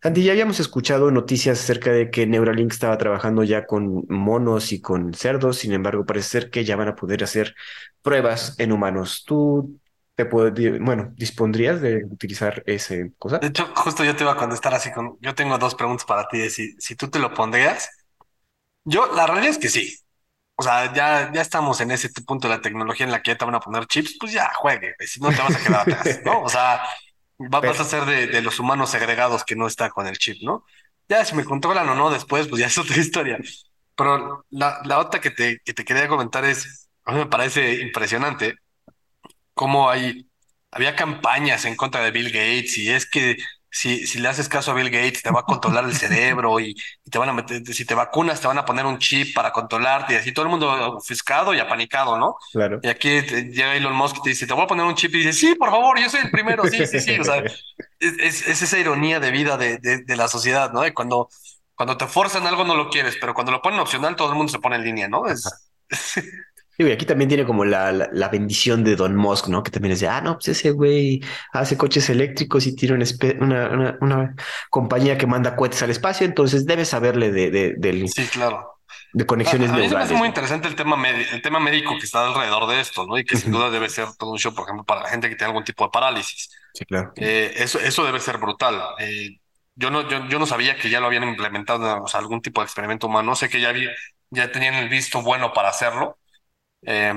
[0.01, 4.79] Santi, ya habíamos escuchado noticias acerca de que Neuralink estaba trabajando ya con monos y
[4.79, 5.57] con cerdos.
[5.57, 7.53] Sin embargo, parece ser que ya van a poder hacer
[8.01, 9.25] pruebas en humanos.
[9.27, 9.77] ¿Tú
[10.15, 13.39] te puedes, bueno, dispondrías de utilizar esa cosa?
[13.39, 16.27] de hecho, justo yo te iba a contestar así con, yo tengo dos preguntas para
[16.29, 17.89] ti, de si, si tú te lo pondrías.
[18.85, 19.97] Yo, la realidad es que sí.
[20.55, 23.37] O sea, ya, ya estamos en ese punto de la tecnología en la que ya
[23.37, 26.19] te van a poner chips, pues ya juegue, si no te vas a quedar atrás,
[26.25, 26.41] ¿no?
[26.41, 26.81] O sea,
[27.39, 30.41] va- vas a ser de, de los humanos segregados que no está con el chip,
[30.43, 30.65] ¿no?
[31.09, 33.39] Ya si me controlan o no después, pues ya es otra historia.
[33.95, 37.81] Pero la, la otra que te, que te quería comentar es, a mí me parece
[37.81, 38.55] impresionante
[39.53, 40.27] cómo hay,
[40.71, 43.37] había campañas en contra de Bill Gates y es que
[43.71, 46.75] si, si le haces caso a Bill Gates te va a controlar el cerebro y,
[47.05, 49.51] y te van a meter, si te vacunas te van a poner un chip para
[49.51, 52.35] controlarte y así todo el mundo ofuscado y apanicado, ¿no?
[52.51, 52.79] claro.
[52.81, 55.13] Y aquí te- llega Elon Musk y te dice, te voy a poner un chip
[55.15, 57.43] y dice, sí, por favor, yo soy el primero, sí, sí, sí, o sea,
[57.99, 60.81] es, es- es esa ironía de vida de, de, de la sociedad, ¿no?
[60.81, 61.29] De cuando,
[61.75, 64.51] cuando te forzan algo no lo quieres, pero cuando lo ponen opcional todo el mundo
[64.51, 65.27] se pone en línea, ¿no?
[65.27, 65.43] Es,
[66.79, 69.63] Güey, aquí también tiene como la, la, la bendición de Don Musk, ¿no?
[69.63, 71.21] Que también es de, ah, no, pues ese güey
[71.51, 74.35] hace coches eléctricos y tiene una, una, una,
[74.69, 78.07] compañía que manda cohetes al espacio, entonces debe saberle de, de, del...
[78.07, 78.79] sí, claro.
[79.11, 80.11] de conexiones a, a mí neurales.
[80.11, 83.17] me muy interesante el tema, el tema médico que está alrededor de esto, ¿no?
[83.17, 85.35] Y que sin duda debe ser todo un show, por ejemplo, para la gente que
[85.35, 86.49] tiene algún tipo de parálisis.
[86.73, 87.11] Sí, claro.
[87.17, 88.81] Eh, eso, eso debe ser brutal.
[88.99, 89.39] Eh,
[89.75, 92.61] yo, no, yo, yo, no sabía que ya lo habían implementado, o sea, algún tipo
[92.61, 93.35] de experimento humano.
[93.35, 93.85] Sé que ya, vi,
[94.29, 96.19] ya tenían el visto bueno para hacerlo.
[96.81, 97.13] Eh,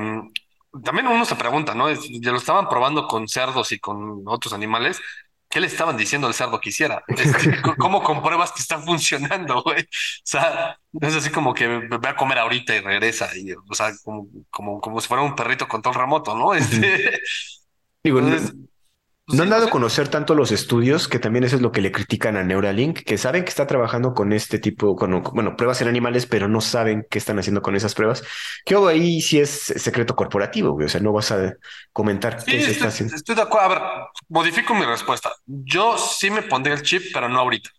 [0.84, 1.90] también uno se pregunta, ¿no?
[1.92, 5.00] Ya lo estaban probando con cerdos y con otros animales.
[5.48, 7.02] ¿Qué le estaban diciendo al cerdo que hiciera?
[7.08, 9.82] Este, ¿Cómo compruebas que está funcionando, güey?
[9.82, 9.86] O
[10.24, 14.28] sea, es así como que ve a comer ahorita y regresa, y, o sea, como,
[14.50, 16.54] como, como si fuera un perrito con todo el remoto, ¿no?
[16.54, 17.20] Este,
[18.04, 18.68] Digo, entonces, no
[19.28, 22.36] han dado a conocer tanto los estudios, que también eso es lo que le critican
[22.36, 26.26] a Neuralink, que saben que está trabajando con este tipo, con, bueno, pruebas en animales,
[26.26, 28.24] pero no saben qué están haciendo con esas pruebas.
[28.64, 30.86] Que ahí sí es secreto corporativo, güey.
[30.86, 31.54] O sea, no vas a
[31.92, 33.14] comentar sí, qué se está haciendo.
[33.14, 33.66] Estoy de acuerdo.
[33.66, 33.82] A ver,
[34.28, 35.30] modifico mi respuesta.
[35.46, 37.70] Yo sí me pondré el chip, pero no ahorita.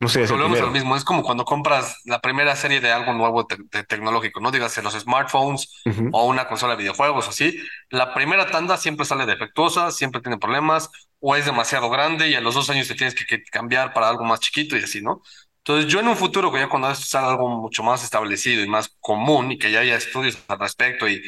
[0.00, 0.96] No sé, es Volvemos al mismo.
[0.96, 4.76] Es como cuando compras la primera serie de algo nuevo te de tecnológico, no digas
[4.78, 6.10] en los smartphones uh -huh.
[6.12, 7.58] o una consola de videojuegos así.
[7.90, 10.90] La primera tanda siempre sale defectuosa, siempre tiene problemas
[11.20, 14.08] o es demasiado grande y a los dos años te tienes que, que cambiar para
[14.08, 15.22] algo más chiquito y así, ¿no?
[15.58, 18.68] Entonces, yo en un futuro, que ya cuando esto sea algo mucho más establecido y
[18.68, 21.22] más común y que ya haya estudios al respecto y,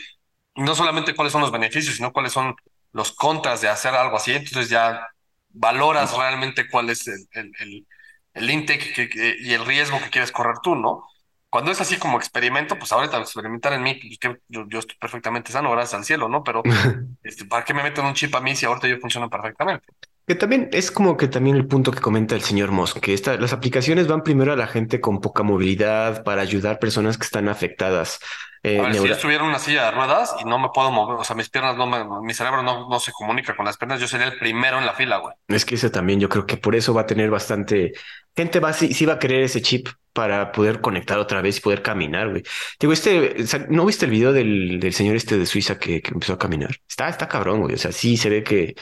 [0.54, 2.54] y no solamente cuáles son los beneficios, sino cuáles son
[2.92, 5.06] los contras de hacer algo así, entonces ya
[5.50, 7.86] valoras realmente cuál es el, el, el
[8.34, 11.04] el intake que, que, y el riesgo que quieres correr tú, ¿no?
[11.50, 14.96] Cuando es así como experimento, pues ahorita experimentar en mí, pues que yo, yo, estoy
[14.98, 16.44] perfectamente sano, gracias al cielo, ¿no?
[16.44, 16.62] Pero
[17.24, 19.86] este, ¿para qué me meten un chip a mí si ahorita yo funciono perfectamente?
[20.28, 23.36] Que también es como que también el punto que comenta el señor Musk, que esta,
[23.36, 27.24] las aplicaciones van primero a la gente con poca movilidad para ayudar a personas que
[27.24, 28.20] están afectadas.
[28.62, 30.90] Eh, a ver, si yo estuviera en una silla de ruedas y no me puedo
[30.90, 33.78] mover, o sea, mis piernas no me, mi cerebro no, no se comunica con las
[33.78, 35.34] piernas, yo sería el primero en la fila, güey.
[35.48, 37.92] Es que eso también, yo creo que por eso va a tener bastante
[38.36, 41.61] gente va sí, sí va a querer ese chip para poder conectar otra vez y
[41.61, 42.42] poder caminar, güey.
[42.78, 43.36] Digo, este,
[43.68, 46.70] ¿no viste el video del, del señor este de Suiza que, que, empezó a caminar?
[46.88, 47.74] Está, está cabrón, güey.
[47.74, 48.74] O sea, sí se ve que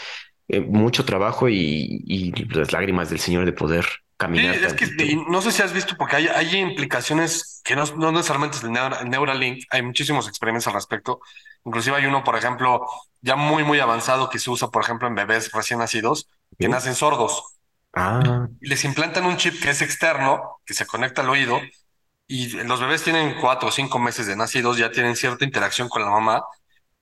[0.49, 3.87] eh, mucho trabajo y, y, las lágrimas del señor de poder
[4.19, 4.55] caminar.
[4.57, 8.13] Sí, es que no sé si has visto, porque hay, hay implicaciones que no, no
[8.13, 11.21] necesariamente es el, Neura, el Neuralink, hay muchísimos experimentos al respecto.
[11.65, 12.87] Inclusive hay uno, por ejemplo,
[13.23, 16.71] ya muy, muy avanzado que se usa, por ejemplo, en bebés recién nacidos que ¿Sí?
[16.71, 17.43] nacen sordos.
[17.95, 18.49] Ah.
[18.61, 21.61] Y les implantan un chip que es externo, que se conecta al oído,
[22.27, 26.03] y los bebés tienen cuatro o cinco meses de nacidos, ya tienen cierta interacción con
[26.03, 26.43] la mamá,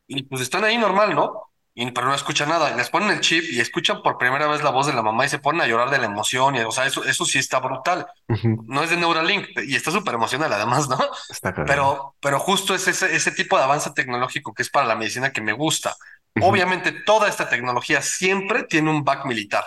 [0.07, 1.51] y pues están ahí normal, ¿no?
[1.79, 2.71] Y, pero no escuchan nada.
[2.71, 5.27] Y les ponen el chip y escuchan por primera vez la voz de la mamá
[5.27, 6.57] y se ponen a llorar de la emoción.
[6.57, 8.07] Y, o sea, eso, eso sí está brutal.
[8.29, 8.65] Uh -huh.
[8.67, 10.99] No es de Neuralink y está súper emocional además, ¿no?
[11.29, 11.67] Está claro.
[11.69, 15.33] Pero, pero justo es ese, ese tipo de avance tecnológico que es para la medicina
[15.33, 15.95] que me gusta.
[16.35, 16.51] Uh -huh.
[16.51, 19.65] Obviamente, toda esta tecnología siempre tiene un back militar.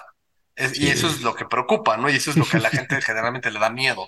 [0.56, 0.86] Es, sí.
[0.86, 2.10] Y eso es lo que preocupa, ¿no?
[2.10, 4.08] Y eso es lo que a la gente generalmente le da miedo.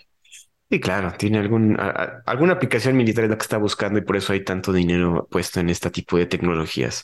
[0.71, 4.15] Sí, claro, tiene algún, a, alguna aplicación militar es la que está buscando y por
[4.15, 7.03] eso hay tanto dinero puesto en este tipo de tecnologías.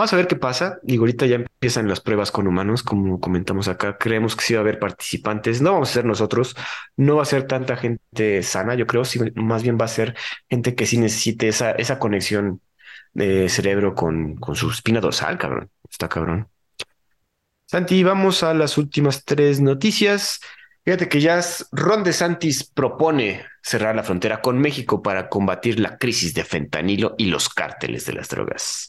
[0.00, 0.78] Vamos a ver qué pasa.
[0.82, 3.98] Digo, ahorita ya empiezan las pruebas con humanos, como comentamos acá.
[3.98, 5.60] Creemos que sí va a haber participantes.
[5.60, 6.56] No vamos a ser nosotros,
[6.96, 10.16] no va a ser tanta gente sana, yo creo, sino más bien va a ser
[10.48, 12.62] gente que sí necesite esa, esa conexión
[13.12, 15.68] de cerebro con, con su espina dorsal, cabrón.
[15.90, 16.48] Está cabrón.
[17.66, 20.40] Santi, vamos a las últimas tres noticias.
[20.82, 21.42] Fíjate que ya
[21.72, 27.26] Ron DeSantis propone cerrar la frontera con México para combatir la crisis de fentanilo y
[27.26, 28.88] los cárteles de las drogas.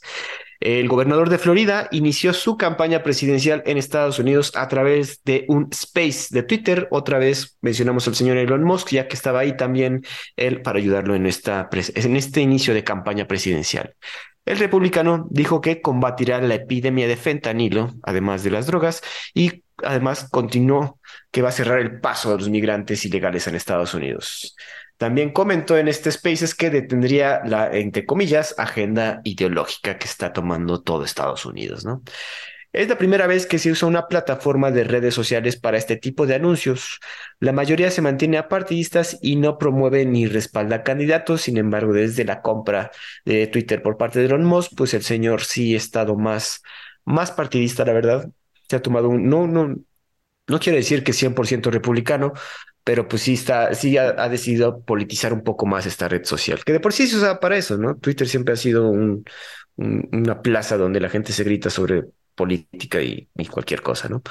[0.62, 5.68] El gobernador de Florida inició su campaña presidencial en Estados Unidos a través de un
[5.72, 6.88] space de Twitter.
[6.92, 10.06] Otra vez mencionamos al señor Elon Musk, ya que estaba ahí también
[10.36, 13.96] él para ayudarlo en, esta, en este inicio de campaña presidencial.
[14.46, 19.02] El republicano dijo que combatirá la epidemia de fentanilo, además de las drogas,
[19.34, 21.00] y además continuó
[21.32, 24.56] que va a cerrar el paso a los migrantes ilegales en Estados Unidos.
[25.02, 30.84] También comentó en este Spaces que detendría la, entre comillas, agenda ideológica que está tomando
[30.84, 32.04] todo Estados Unidos, ¿no?
[32.72, 36.28] Es la primera vez que se usa una plataforma de redes sociales para este tipo
[36.28, 37.00] de anuncios.
[37.40, 41.42] La mayoría se mantiene apartidistas y no promueve ni respalda candidatos.
[41.42, 42.92] Sin embargo, desde la compra
[43.26, 46.62] de Twitter por parte de Elon Musk, pues el señor sí ha estado más,
[47.06, 48.30] más partidista, la verdad.
[48.70, 49.78] Se ha tomado un, no, no,
[50.48, 52.34] no quiero decir que 100% republicano,
[52.84, 56.64] pero pues sí está, sí ha, ha, decidido politizar un poco más esta red social,
[56.64, 57.96] que de por sí se usa para eso, ¿no?
[57.98, 59.24] Twitter siempre ha sido un,
[59.76, 62.06] un, una plaza donde la gente se grita sobre
[62.36, 64.22] política y, cualquier cosa, ¿no?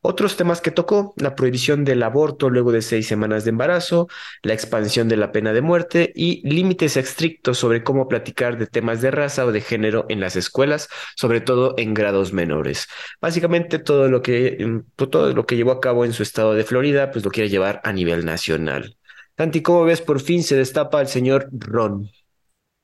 [0.00, 4.08] Otros temas que tocó, la prohibición del aborto luego de seis semanas de embarazo,
[4.42, 9.00] la expansión de la pena de muerte y límites estrictos sobre cómo platicar de temas
[9.00, 12.88] de raza o de género en las escuelas, sobre todo en grados menores.
[13.20, 17.10] Básicamente todo lo que, todo lo que llevó a cabo en su estado de Florida,
[17.10, 18.96] pues lo quiere llevar a nivel nacional.
[19.36, 20.00] Santi, ¿cómo ves?
[20.00, 22.10] Por fin se destapa el señor Ron.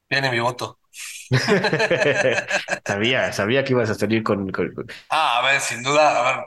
[0.08, 0.78] Tiene mi voto.
[2.86, 6.36] Sabía, sabía que ibas a salir con, con- con- Ah, a ver, sin duda, a
[6.36, 6.46] ver,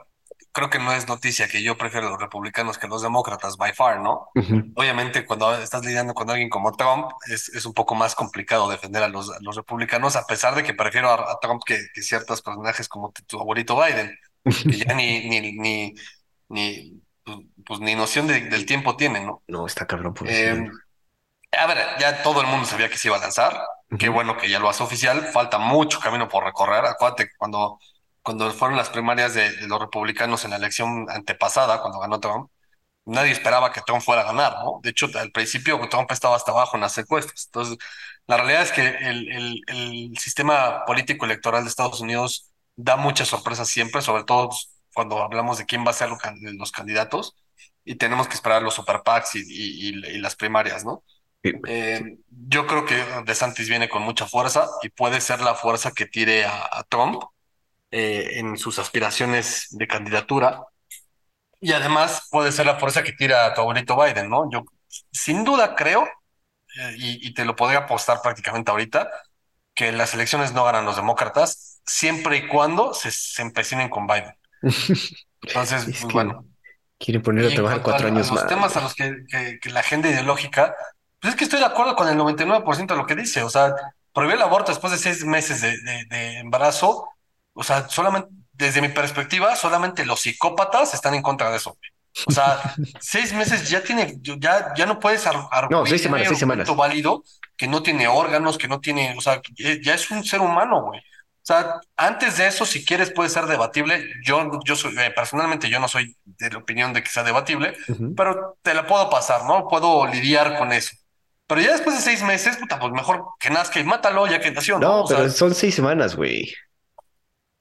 [0.52, 3.58] creo que no es noticia que yo prefiero a los republicanos que a los demócratas,
[3.58, 4.28] by far, ¿no?
[4.74, 9.04] Obviamente, cuando estás lidiando con alguien como Trump, es, es un poco más complicado defender
[9.04, 12.02] a los, a los republicanos, a pesar de que prefiero a, a Trump que, que
[12.02, 14.18] ciertos personajes como tu abuelito Biden,
[14.68, 15.94] que ya ni, ni, ni,
[16.50, 19.44] ni, pues, pues, ni noción de- del tiempo tienen, ¿no?
[19.48, 20.68] No, está cabrón por Eh,
[21.58, 23.54] a ver, ya todo el mundo sabía que se iba a lanzar.
[24.00, 25.28] Qué bueno que ya lo hace oficial.
[25.32, 26.86] Falta mucho camino por recorrer.
[26.86, 27.80] Acuérdate cuando,
[28.22, 32.50] cuando fueron las primarias de, de los republicanos en la elección antepasada, cuando ganó Trump,
[33.06, 34.80] nadie esperaba que Trump fuera a ganar, ¿no?
[34.84, 37.46] De hecho, al principio Trump estaba hasta abajo en las encuestas.
[37.48, 37.78] Entonces,
[38.28, 43.30] la realidad es que el, el, el sistema político electoral de Estados Unidos da muchas
[43.30, 44.50] sorpresas siempre, sobre todo
[44.94, 47.36] cuando hablamos de quién va a ser los candidatos
[47.86, 51.04] y tenemos que esperar los super PACs y, y, y- y las primarias, ¿no?
[51.68, 56.06] Eh, yo creo que DeSantis viene con mucha fuerza y puede ser la fuerza que
[56.06, 57.24] tire a, a Trump
[57.92, 60.62] eh, en sus aspiraciones de candidatura.
[61.62, 64.50] Y además puede ser la fuerza que tira a tu abuelito Biden, ¿no?
[64.52, 64.64] Yo
[65.12, 66.04] sin duda creo,
[66.80, 69.10] eh, y, y te lo podría apostar prácticamente ahorita,
[69.76, 74.34] que las elecciones no ganan los demócratas siempre y cuando se, se empecinen con Biden.
[75.48, 76.46] Entonces, Es pues que bueno.
[76.98, 78.48] quieren poner a trabajar cuatro a, a años los más.
[78.48, 80.76] temas a los que, que- que la agenda ideológica,
[81.26, 83.44] pues es que estoy de acuerdo con el 99% de lo que dice.
[83.44, 83.74] O sea,
[84.14, 87.08] prohibir el aborto después de seis meses de, de- de embarazo,
[87.54, 91.78] o sea, solamente, desde mi perspectiva, solamente los psicópatas están en contra de eso.
[92.28, 92.60] O sea,
[93.02, 95.36] seis meses ya tiene, ya, ya no puedes ar-
[95.70, 96.78] No, seis arguir- semanas, seis argumento semanas.
[96.78, 97.24] válido
[97.58, 99.42] que no tiene órganos, que no tiene, o sea,
[99.82, 101.00] ya es un ser humano, güey.
[101.00, 104.04] O sea, antes de eso, si quieres, puede ser debatible.
[104.24, 107.78] Yo, yo soy, eh, personalmente, yo no soy de la opinión de que sea debatible,
[108.18, 109.68] pero te la puedo pasar, ¿no?
[109.68, 110.96] Puedo lidiar con eso.
[111.48, 114.52] Pero ya después de seis meses, puta, pues mejor que nazca y mátalo ya que
[114.52, 115.02] nació, ¿no?
[115.02, 116.52] No, sea, pero son seis semanas, güey.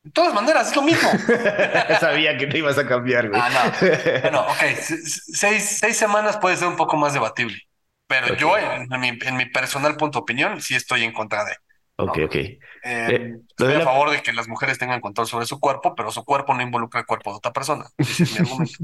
[0.03, 1.09] de todas maneras, es lo mismo.
[2.01, 3.41] Sabía que no ibas a cambiar, güey.
[3.43, 4.21] Ah, no.
[4.23, 7.59] Bueno, ok, se- se- seis, seis semanas puede ser un poco más debatible.
[8.07, 11.45] Pero yo, en, en mi, en mi personal punto de opinión, sí estoy en contra
[11.45, 11.53] de.
[11.97, 12.35] Ok, ok.
[12.35, 15.95] Eh, Eh, estoy a la- favor de que las mujeres tengan control sobre su cuerpo,
[15.95, 17.87] pero su cuerpo no involucra el cuerpo de otra persona.
[17.97, 18.75] Ese es mi argumento.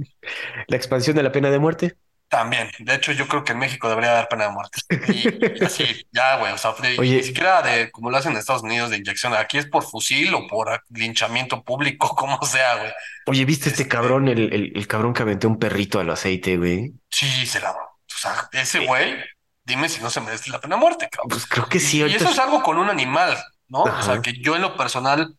[0.68, 1.96] La expansión de la pena de muerte.
[2.30, 2.70] También.
[2.78, 4.78] De hecho, yo creo que en México debería haber pena de muerte.
[5.12, 6.52] Y, y así, ya, güey.
[6.52, 7.16] O sea, de- Oye.
[7.16, 9.34] ni siquiera de como lo hacen en Estados Unidos de inyección.
[9.34, 12.92] Aquí es por fusil o por linchamiento público, como sea, güey.
[13.26, 16.56] Oye, ¿viste este Este- cabrón, el, el, el cabrón que aventó un perrito al aceite,
[16.56, 16.92] güey?
[17.10, 17.72] Sí, se la.
[17.72, 19.16] O sea, ese güey,
[19.64, 21.30] dime si no se merece la pena de muerte, cabrón.
[21.30, 23.82] Pues creo que sí, Y ahorita eso es algo con un animal, ¿no?
[23.82, 25.34] O sea, que yo en lo personal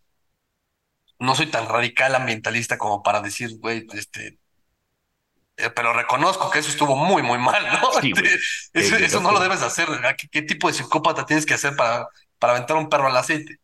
[1.19, 4.37] no soy tan radical ambientalista como para decir, güey, este, eh,
[5.75, 8.01] pero reconozco que eso estuvo muy, muy mal, ¿no?
[8.01, 8.13] Sí.
[8.73, 9.87] Eso, no lo debes hacer.
[10.17, 12.07] ¿Qué, qué tipo de psicópata tienes que hacer para,
[12.39, 13.59] para aventar un perro al aceite?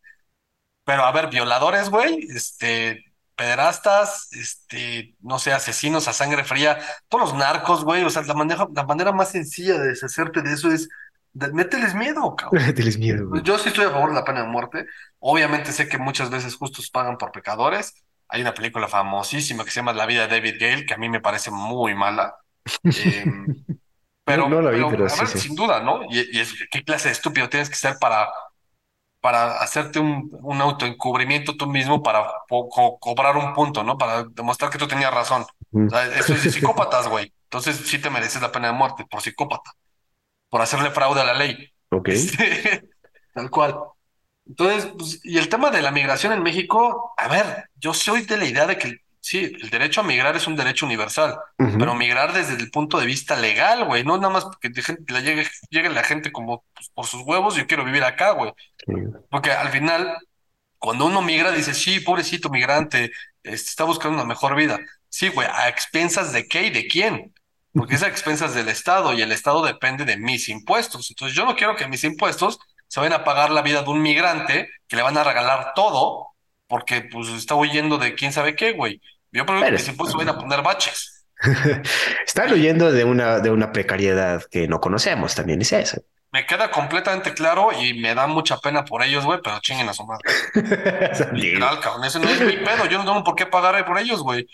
[0.84, 3.04] Pero a ver, violadores, güey, este,
[3.36, 6.78] pederastas, este, no sé, asesinos a sangre fría,
[7.08, 10.52] todos los narcos, güey, o sea, la manera, la manera más sencilla de deshacerte de
[10.54, 10.88] eso es,
[11.32, 12.62] de- mételes miedo, cabrón.
[12.74, 13.42] Tienes miedo, güey.
[13.42, 14.86] Yo sí estoy a favor de la pena de muerte.
[15.18, 17.94] Obviamente sé que muchas veces justos pagan por pecadores.
[18.28, 21.08] Hay una película famosísima que se llama La vida de David Gale, que a mí
[21.08, 22.36] me parece muy mala.
[22.92, 23.26] Eh,
[24.24, 26.02] pero, No- no la vi, pero, pero a sí ver, sin duda, ¿no?
[26.10, 28.28] Y, y es, ¿qué clase de estúpido tienes que ser para,
[29.20, 33.98] para hacerte un, un autoencubrimiento tú mismo para co- cobrar un punto, ¿no?
[33.98, 35.42] Para demostrar que tú tenías razón.
[35.42, 35.48] O
[35.90, 37.32] sea, eso es de psicópatas, güey.
[37.44, 39.72] Entonces sí te mereces la pena de muerte por psicópata,
[40.50, 41.72] por hacerle fraude a la ley.
[41.90, 42.08] Ok.
[42.08, 42.88] Este,
[43.34, 43.76] tal cual.
[44.48, 48.36] Entonces, pues, y el tema de la migración en México, a ver, yo soy de
[48.38, 52.32] la idea de que sí, el derecho a migrar es un derecho universal, pero migrar
[52.32, 54.70] desde el punto de vista legal, güey, no nada más porque
[55.08, 58.52] la llegue, llegue la gente como pues, por sus huevos, yo quiero vivir acá, güey.
[58.86, 58.94] Sí.
[59.30, 60.16] Porque al final,
[60.78, 64.78] cuando uno migra, dice, sí, pobrecito migrante, este, está buscando una mejor vida.
[65.10, 67.34] Sí, güey, ¿a expensas de qué y de quién?
[67.72, 71.10] Porque es a expensas del Estado y el Estado depende de mis impuestos.
[71.10, 72.58] Entonces yo no quiero que mis impuestos
[72.88, 76.28] se vayan a pagar la vida de un migrante que le van a regalar todo
[76.66, 79.00] porque pues está huyendo de quién sabe qué, güey.
[79.32, 81.26] Yo que Pero- mis impuestos vayan a poner baches.
[82.26, 86.02] Están huyendo de una, de una precariedad que no conocemos, también es eso.
[86.30, 89.94] Me queda completamente claro y me da mucha pena por ellos, güey, pero chinguen a
[89.94, 90.24] su madre.
[91.32, 92.84] Literal, cabrón, ese no es mi pedo.
[92.86, 94.46] Yo no tengo por qué pagar por ellos, güey.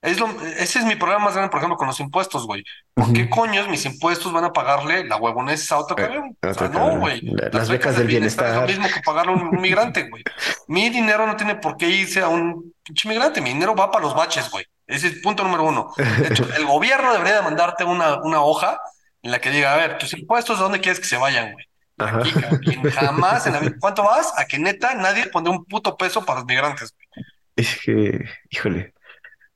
[0.00, 2.62] Es lo, ese es mi problema más grande, por ejemplo, con los impuestos, güey.
[2.94, 3.30] ¿Por qué Ujú.
[3.30, 6.36] coños mis impuestos van a pagarle la huevonés a otro Eh, cabrón?
[6.40, 7.20] a O sea, otro no, güey.
[7.22, 8.54] La- las becas del Es bienestar.
[8.54, 10.22] lo mismo que pagarle a un, un migrante, güey.
[10.68, 13.40] Mi dinero no tiene por qué irse a un pinche migrante.
[13.40, 14.64] Mi dinero va para los baches, güey.
[14.86, 15.90] Ese es el punto número uno.
[15.96, 18.80] De hecho, el gobierno debería de mandarte una, una hoja
[19.22, 21.66] en la que diga, a ver, tus impuestos, ¿dónde quieres que se vayan, güey?
[21.98, 22.60] Aquí, cabrón.
[22.94, 23.74] jamás en la vida.
[23.80, 24.32] ¿Cuánto vas?
[24.38, 26.94] A que neta nadie pone un puto peso para los migrantes.
[26.94, 27.26] güey.
[27.56, 28.94] Es que, híjole,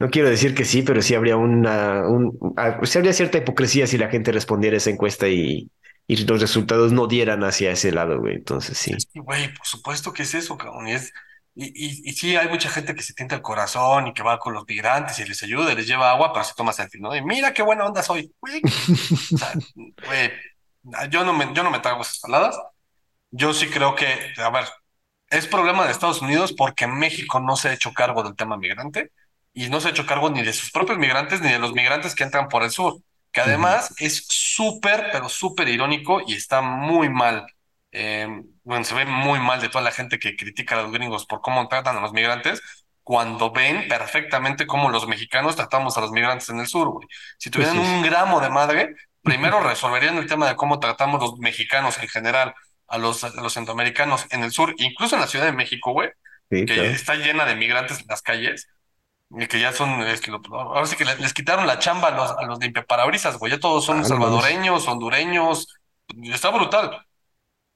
[0.03, 2.37] no quiero decir que sí, pero sí habría una, un,
[2.83, 5.71] sí habría cierta hipocresía si la gente respondiera esa encuesta y,
[6.09, 8.35] y los resultados no dieran hacia ese lado, güey.
[8.35, 8.97] Entonces sí.
[9.15, 10.89] Y, güey, por supuesto que es eso, cabrón.
[10.89, 11.13] Y, es,
[11.55, 14.41] y, y, y sí, hay mucha gente que se tienta el corazón y que va
[14.41, 17.15] con los migrantes y les ayuda, les lleva agua, pero se toma selfie, ¿no?
[17.15, 18.61] Y mira qué buena onda soy, güey.
[19.33, 19.53] O sea,
[20.05, 20.33] güey,
[21.11, 22.59] yo no me, yo no me trago esas saladas.
[23.31, 24.65] Yo sí creo que, a ver,
[25.31, 29.13] es problema de Estados Unidos porque México no se ha hecho cargo del tema migrante
[29.55, 32.15] y no se ha hecho cargo ni de sus propios migrantes ni de los migrantes
[32.15, 33.01] que entran por el sur,
[33.33, 37.47] que además es súper, pero súper irónico y está muy mal.
[37.93, 38.27] eh,
[38.65, 41.41] bueno, se ve muy mal de toda la gente que critica a los gringos por
[41.41, 42.63] cómo tratan a los migrantes,
[43.03, 47.07] cuando ven perfectamente cómo los mexicanos tratamos a los migrantes en el sur, güey.
[47.39, 47.79] Si Pues tuvieran sí.
[47.79, 52.55] un gramo de madre, primero resolverían el tema de cómo tratamos los mexicanos en general
[52.87, 56.11] a los, a los centroamericanos en el sur, incluso en la Ciudad de México, güey,
[56.51, 56.93] Sí, que claro.
[56.93, 58.69] está llena de migrantes en las calles,
[59.49, 62.11] que ya son, es que lo- ahora sí que le- les quitaron la chamba a
[62.13, 65.69] los, a los limpiaparabrisas, güey, ya todos son Ah, no salvadoreños, hondureños,
[66.25, 67.07] está brutal.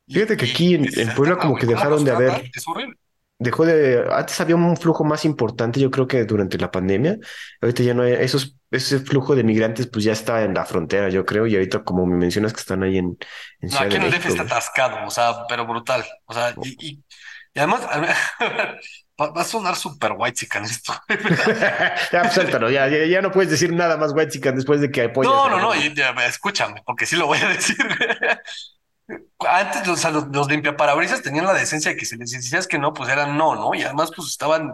[0.09, 2.97] Fíjate que y aquí en, en Puebla como que dejaron de haber, es horrible.
[3.39, 7.19] dejó de, antes había un flujo más importante, yo creo que durante la pandemia,
[7.63, 11.11] ahorita ya no hay, esos, ese flujo de migrantes pues ya está en la frontera,
[11.11, 13.19] yo creo, y ahorita como me mencionas que están ahí en,
[13.61, 16.05] en No, aquí en el DF está atascado, o sea, pero brutal.
[16.27, 17.05] O sea, y, y,
[17.55, 17.83] y además,
[19.21, 20.93] va, va a sonar súper white chican esto.
[22.12, 24.91] Ya, pues, suéltalo, ya, ya, ya no puedes decir nada más white chican después de
[24.91, 27.77] que apoyas No, no, no, ya, escúchame, porque sí lo voy a decir.
[29.39, 32.79] Antes, o sea, los, los limpiaparabrisas tenían la decencia de que si les decías que
[32.79, 33.75] no, pues eran no, ¿no?
[33.75, 34.73] Y además, pues estaban,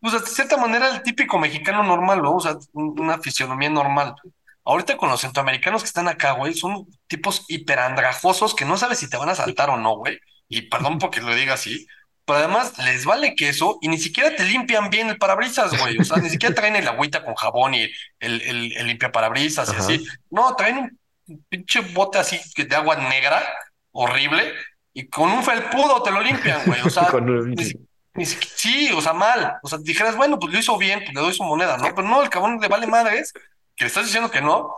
[0.00, 2.36] pues de cierta manera, el típico mexicano normal, ¿no?
[2.36, 4.14] O sea, un- una fisionomía normal.
[4.64, 9.10] Ahorita con los centroamericanos que están acá, güey, son tipos hiperandrajosos que no sabes si
[9.10, 10.18] te van a saltar o no, güey.
[10.48, 11.86] Y perdón porque lo diga así,
[12.24, 15.98] pero además les vale queso y ni siquiera te limpian bien el parabrisas, güey.
[15.98, 17.82] O sea, ni siquiera traen el agüita con jabón y
[18.20, 19.82] el, el, el limpiaparabrisas y Ajá.
[19.82, 20.06] así.
[20.30, 23.42] No, traen un pinche bote así de agua negra,
[23.92, 24.52] horrible,
[24.92, 26.80] y con un felpudo te lo limpian, güey.
[26.82, 27.78] O sea, Con- ni, si-
[28.14, 29.54] ni si- sí, o sea, mal.
[29.62, 31.84] O sea, dijeras, bueno, pues lo hizo bien, pues le doy su moneda, ¿no?
[31.94, 33.32] Pero no, el cabrón le vale madres,
[33.76, 34.72] que le estás diciendo que no,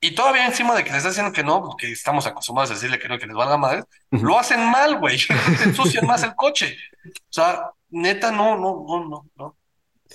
[0.00, 2.98] y todavía encima de que le estás diciendo que no, porque estamos acostumbrados a decirle
[2.98, 4.24] que no, que les valga madres, Ujú.
[4.26, 5.18] lo hacen mal, güey.
[5.64, 6.76] Ensucian más el coche.
[7.06, 9.56] O sea, neta, no, no, no, no, no,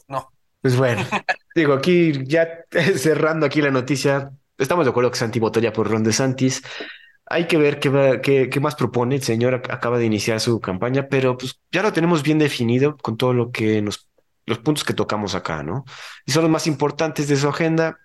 [0.08, 0.32] no.
[0.62, 1.06] Pues bueno,
[1.54, 2.48] digo, aquí ya
[2.98, 6.64] cerrando aquí la noticia, estamos de acuerdo que Santi votó ya por Ron DeSantis.
[7.28, 9.16] Hay que ver qué, va- qué, qué más propone.
[9.16, 12.98] El señor ac- acaba de iniciar su campaña, pero pues ya lo tenemos bien definido
[12.98, 14.10] con todo lo que nos,
[14.46, 15.86] los puntos que tocamos acá, ¿no?
[16.26, 18.00] Y son los más importantes de su agenda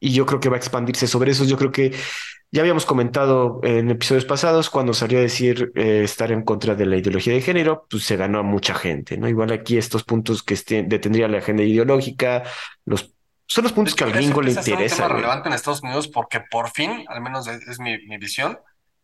[0.00, 1.44] y yo creo que va a expandirse sobre eso.
[1.44, 1.94] Yo creo que
[2.50, 6.86] ya habíamos comentado en episodios pasados cuando salió a decir eh, estar en contra de
[6.86, 9.28] la ideología de género, pues se ganó a mucha gente, ¿no?
[9.28, 12.42] Igual aquí estos puntos que detendría la agenda ideológica,
[12.84, 13.14] los,
[13.46, 15.22] son los puntos que al gringo le empieza a ser un interesa, tema güey.
[15.22, 18.58] relevante en Estados Unidos porque por fin, al menos es, es mi, mi visión,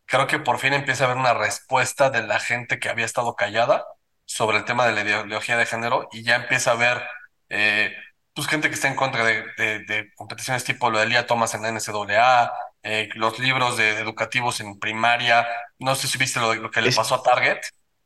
[0.06, 3.34] creo que por fin empieza a haber una respuesta de la gente que había estado
[3.36, 3.84] callada
[4.24, 7.02] sobre el tema de la ideología de género y ya empieza a haber
[7.48, 7.92] eh,
[8.36, 11.54] pues gente que está en contra de, de- de competiciones tipo lo de Lía Thomas
[11.54, 12.52] en la NCAA,
[12.84, 15.48] eh, los libros de, educativos en primaria.
[15.80, 17.58] No sé si viste lo, de- lo que le Es pasó a Target,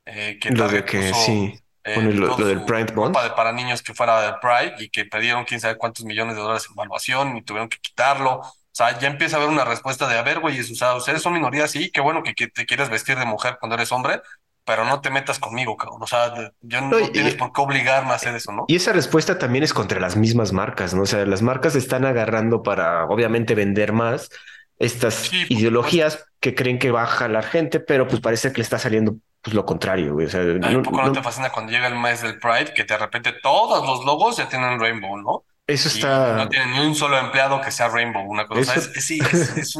[0.06, 3.52] eh, que lo de que puso sí, eh, lo, todo lo del Pride de, para
[3.52, 6.72] niños que fuera del Pride y que perdieron quién sabe cuántos millones de dólares en
[6.74, 8.40] evaluación y tuvieron que quitarlo.
[8.40, 11.22] O sea, ya empieza a haber una respuesta de, a ver, güey, o sea, ustedes
[11.22, 14.20] son minoría, sí, qué bueno que, que te quieres vestir de mujer cuando eres hombre,
[14.70, 16.00] pero no te metas conmigo, cabrón.
[16.00, 18.66] O sea, yo No, no tienes y, por qué obligarme a hacer eso, ¿no?
[18.68, 21.02] y esa respuesta también es contra las mismas marcas, ¿no?
[21.02, 24.30] O sea, las marcas están agarrando para obviamente vender más
[24.78, 28.62] estas Sí, ideologías que creen que va a jalar gente, pero pues parece que le
[28.62, 30.26] está saliendo pues lo contrario, güey.
[30.26, 32.84] O sea, ¿A no, poco no te fascina cuando llega el mes del Pride que
[32.84, 35.44] de repente todos los logos ya tienen Rainbow, ¿no?
[35.66, 38.76] eso Y, y no está, tienen ni un solo empleado que sea Rainbow, una cosa.
[38.76, 39.74] Eso, es, sí, es, es,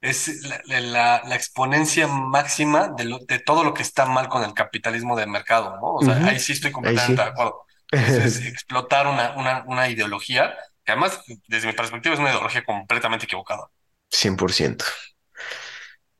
[0.00, 4.42] es la, la, la exponencia máxima de, lo, de todo lo que está mal con
[4.44, 5.94] el capitalismo de mercado, ¿no?
[5.94, 7.26] O sea, ahí sí estoy completamente sí.
[7.26, 7.64] de acuerdo.
[7.92, 13.68] Explotar una, una, una ideología que además, desde mi perspectiva, es una ideología completamente equivocada.
[14.10, 14.84] 100%.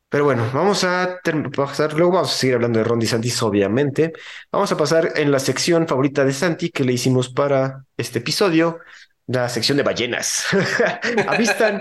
[0.09, 1.19] Pero bueno, vamos a
[1.55, 4.11] pasar, luego vamos a seguir hablando de Ron DeSantis, obviamente.
[4.51, 8.79] Vamos a pasar en la sección favorita de Santi que le hicimos para este episodio,
[9.27, 10.47] la sección de ballenas.
[11.27, 11.79] Avistan,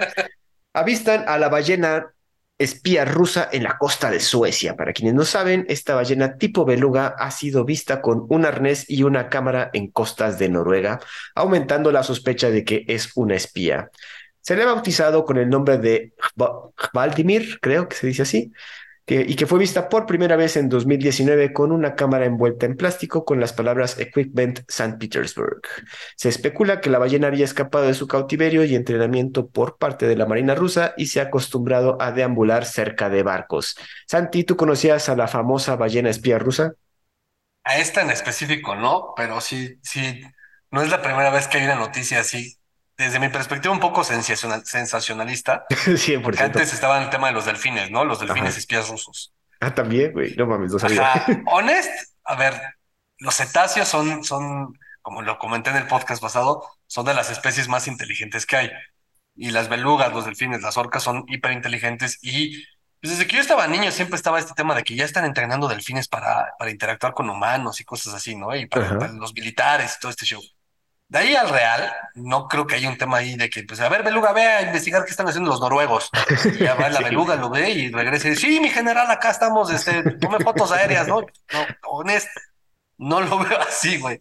[0.73, 2.13] avistan a la ballena
[2.61, 4.77] espía rusa en la costa de Suecia.
[4.77, 9.03] Para quienes no saben, esta ballena tipo beluga ha sido vista con un arnés y
[9.03, 11.01] una cámara en costas de Noruega,
[11.35, 13.91] aumentando la sospecha de que es una espía.
[14.43, 16.13] Se le ha bautizado con el nombre de
[16.93, 18.53] Valdimir, creo que se dice así,
[19.15, 23.25] y que fue vista por primera vez en 2019 con una cámara envuelta en plástico
[23.25, 24.99] con las palabras Equipment St.
[24.99, 25.63] Petersburg.
[26.17, 30.17] Se especula que la ballena había escapado de su cautiverio y entrenamiento por parte de
[30.17, 33.77] la Marina rusa y se ha acostumbrado a deambular cerca de barcos.
[34.07, 36.75] Santi, ¿tú conocías a la famosa ballena espía rusa?
[37.65, 40.23] A esta en específico no, pero sí, sí,
[40.71, 42.60] no es la primera vez que hay una noticia así
[43.01, 45.65] desde mi perspectiva, un poco sensacionalista.
[45.71, 46.41] 100%.
[46.41, 48.05] Antes estaba el tema de los delfines, ¿no?
[48.05, 49.33] Los delfines espías rusos.
[49.59, 50.35] Ah, también, güey.
[50.37, 51.25] No mames, no sabía.
[51.47, 51.91] Honest,
[52.25, 52.61] a ver,
[53.19, 57.69] los cetáceos son, son, como lo comenté en el podcast pasado, son de las especies
[57.69, 58.71] más inteligentes que hay.
[59.35, 62.19] Y las belugas, los delfines, las orcas son hiperinteligentes.
[62.21, 62.65] Y
[63.01, 65.69] pues, desde que yo estaba niño siempre estaba este tema de que ya están entrenando
[65.69, 68.55] delfines para, para interactuar con humanos y cosas así, ¿no?
[68.55, 70.43] Y para los militares y todo este show.
[71.11, 73.89] De ahí al real, no creo que haya un tema ahí de que, pues, a
[73.89, 76.09] ver, Beluga, ve a investigar qué están haciendo los noruegos.
[76.45, 79.31] Y ya va la Beluga, lo ve y regresa y dice, sí, mi general, acá
[79.31, 81.23] estamos, este, tome fotos aéreas, ¿no?
[81.23, 82.31] No, honesto,
[82.99, 84.21] no lo veo así, güey.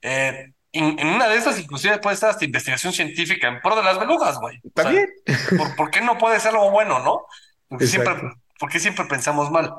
[0.00, 4.00] Eh, en, una de esas, inclusive, puede estar hasta investigación científica en pro de las
[4.00, 4.62] belugas, güey.
[4.74, 5.10] También.
[5.58, 7.26] ¿por, ¿por, qué no puede ser algo bueno, no?
[7.68, 8.14] Porque siempre
[8.60, 9.72] ¿Por qué siempre pensamos mal?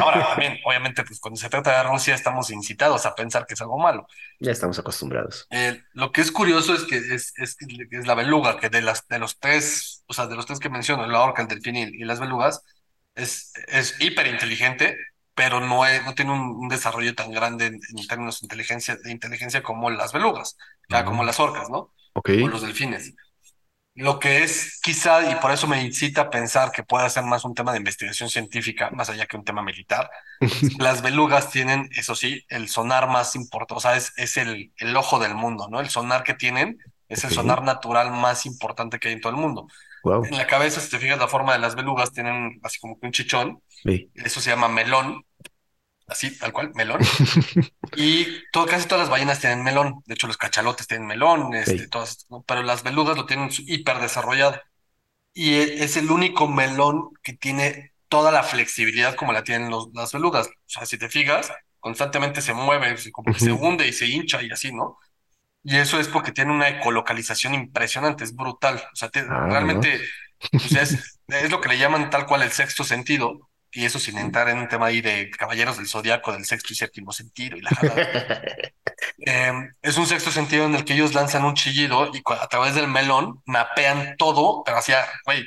[0.00, 3.60] Ahora también, obviamente, pues cuando se trata de Rusia estamos incitados a pensar que es
[3.62, 4.06] algo malo.
[4.38, 5.46] Ya estamos acostumbrados.
[5.48, 9.08] Eh, lo que es curioso es que es, es, es, la beluga, que de, las,
[9.08, 12.04] de los tres, o sea, de los tres que menciono, la orca, el delfín y,
[12.04, 12.62] las belugas,
[13.14, 14.98] es, es hiper inteligente,
[15.34, 19.88] pero no, no tiene un, desarrollo tan grande en, términos de inteligencia, de inteligencia como
[19.88, 20.58] las belugas,
[21.06, 21.94] como las orcas, ¿no?
[22.12, 23.14] O los delfines.
[23.98, 27.44] Lo que es quizá, y por eso me incita a pensar que pueda ser más
[27.44, 30.08] un tema de investigación científica, más allá que un tema militar,
[30.78, 34.96] las belugas tienen, eso sí, el sonar más importante, o sea, es, es el, el,
[34.96, 35.80] ojo del mundo, ¿no?
[35.80, 36.78] El sonar que tienen
[37.08, 39.66] es el sonar natural más importante que hay en todo el mundo.
[40.04, 43.06] En la cabeza, si te fijas, la forma de las belugas tienen así como que
[43.06, 43.62] un chichón,
[44.14, 45.24] eso se llama melón,
[46.08, 47.00] así, tal cual, melón.
[47.96, 50.02] y todo, casi todas las ballenas tienen melón.
[50.06, 54.60] De hecho, los cachalotes tienen melón, este, todas, pero las belugas lo tienen hiper desarrollado.
[55.34, 59.88] Y e, es el único melón que tiene toda la flexibilidad como la tienen los,
[59.94, 60.48] las belugas.
[60.48, 64.42] O sea, si te fijas, constantemente se mueve, como que se hunde y se hincha
[64.42, 64.98] y así, ¿no?
[65.62, 68.82] Y eso es porque tiene una ecolocalización impresionante, es brutal.
[68.92, 70.00] O sea, ah, realmente
[70.50, 73.47] pues, es, es lo que le llaman tal cual el sexto sentido,
[73.78, 76.76] y eso sin entrar en un tema ahí de caballeros del zodiaco, del sexto y
[76.76, 77.70] séptimo sentido y la
[79.18, 82.74] em, es un sexto sentido en el que ellos lanzan un chillido y a través
[82.74, 85.44] del melón mapean todo, pero hacia, güey,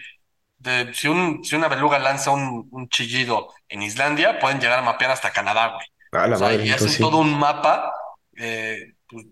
[0.93, 5.11] si, un, si una beluga lanza un, un, chillido en Islandia, pueden llegar a mapear
[5.11, 6.65] hasta Canadá, güey.
[6.65, 7.91] y hacen todo un mapa
[8.37, 9.25] eh, pues,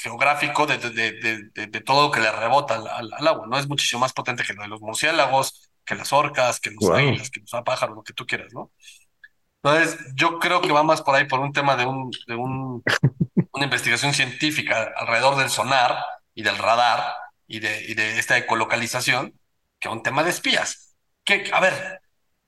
[0.00, 3.58] geográfico de, de, de, todo lo que le rebota al, al, agua, ¿no?
[3.58, 7.30] Es muchísimo más potente que lo de los murciélagos, que las orcas, que los águilas,
[7.30, 8.70] que los pájaros, lo que tú quieras, ¿no?
[9.62, 12.82] Entonces, yo creo que va más por ahí por un tema de, un, de un,
[13.52, 15.96] una investigación científica alrededor del sonar
[16.34, 17.14] y del radar
[17.46, 19.32] y de, y de esta ecolocalización
[19.80, 20.94] que un tema de espías.
[21.24, 22.00] Que, a ver,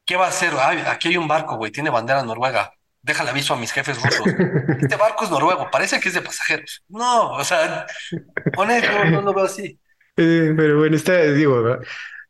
[0.04, 0.52] ¿qué va a hacer?
[0.86, 2.72] aquí hay un barco, güey, tiene bandera noruega.
[3.02, 4.26] Déjale aviso a mis jefes rusos.
[4.80, 6.84] Este barco es noruego, parece que es de pasajeros.
[6.88, 7.86] No, o sea,
[8.56, 9.80] honesto, no lo veo así.
[10.16, 11.78] Eh, pero bueno, está, digo,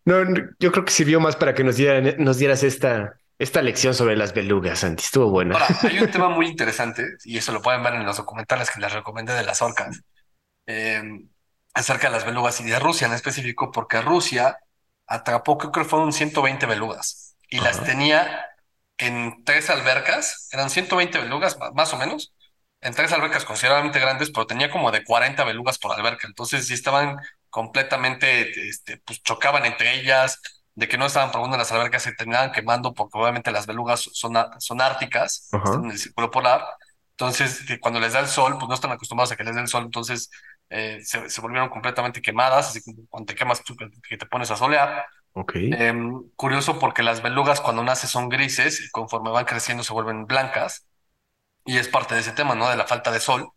[0.04, 0.24] no,
[0.58, 1.76] yo creo que sirvió más para que nos,
[2.18, 5.02] nos dieras esta, esta lección sobre las belugas, Santi.
[5.02, 5.54] Estuvo buena.
[5.54, 8.80] Ahora, hay un tema muy interesante, y eso lo pueden ver en los documentales que
[8.80, 10.02] les recomendé de las orcas,
[10.66, 11.28] em,
[11.74, 14.58] acerca de las belugas y de Rusia en específico, porque Rusia
[15.06, 18.46] atrapó, creo que fueron 120 belugas, y las tenía
[18.98, 22.32] en tres albercas, eran 120 belugas más o menos,
[22.80, 26.26] en tres albercas considerablemente grandes, pero tenía como de 40 belugas por alberca.
[26.26, 27.18] Entonces sí estaban
[27.50, 30.40] completamente, este, pues chocaban entre ellas,
[30.74, 34.34] de que no estaban probando las albercas, se terminaban quemando porque obviamente las belugas son,
[34.58, 36.64] son árticas, en el círculo polar.
[37.10, 39.60] Entonces, que cuando les da el sol, pues no están acostumbrados a que les dé
[39.60, 40.30] el sol, entonces
[40.70, 44.50] eh, se, se, volvieron completamente quemadas, así como cuando te quemas tú que te pones
[44.50, 45.04] a solear.
[45.32, 45.70] Okay.
[45.72, 50.26] Em, curioso porque las belugas cuando nacen son grises y conforme van creciendo se vuelven
[50.26, 50.86] blancas
[51.64, 52.68] y es parte de ese tema, ¿no?
[52.68, 53.50] De la falta de sol.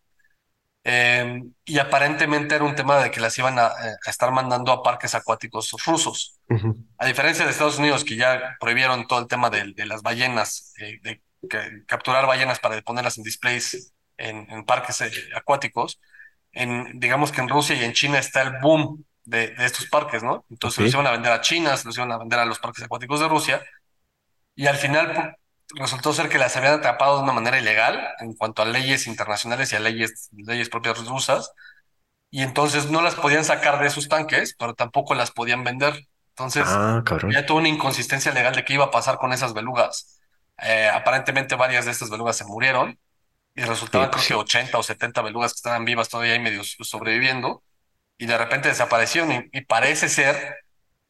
[0.86, 4.84] Em, y aparentemente era un tema de que las iban a, eh, estar mandando a
[4.84, 6.40] parques acuáticos rusos.
[6.98, 11.00] A diferencia de Estados Unidos, que ya prohibieron todo el tema de, las ballenas, eh,
[11.02, 11.22] de,
[11.88, 16.00] capturar ballenas para ponerlas en displays en, parques eh, acuáticos,
[16.52, 20.46] en, digamos que en Rusia y en China está el boom de, estos parques, ¿no?
[20.50, 22.84] Entonces los iban a vender a China, se los iban a vender a los parques
[22.84, 23.64] acuáticos de Rusia.
[24.56, 25.38] Y al final
[25.76, 29.72] resultó ser que las habían atrapado de una manera ilegal en cuanto a leyes internacionales
[29.74, 31.52] y a leyes, leyes propias rusas.
[32.32, 36.08] y entonces no las podían sacar de sus tanques, pero tampoco las podían vender.
[36.30, 40.22] Entonces, Ah, ya tuvo una inconsistencia legal de qué iba a pasar con esas belugas.
[40.64, 43.00] Eh, aparentemente varias de estas belugas se murieron
[43.56, 44.34] y resultaban creo que sí.
[44.36, 47.64] 80 o 70 belugas que estaban vivas todavía y medio sobreviviendo
[48.18, 50.56] y de repente desaparecieron y, y parece ser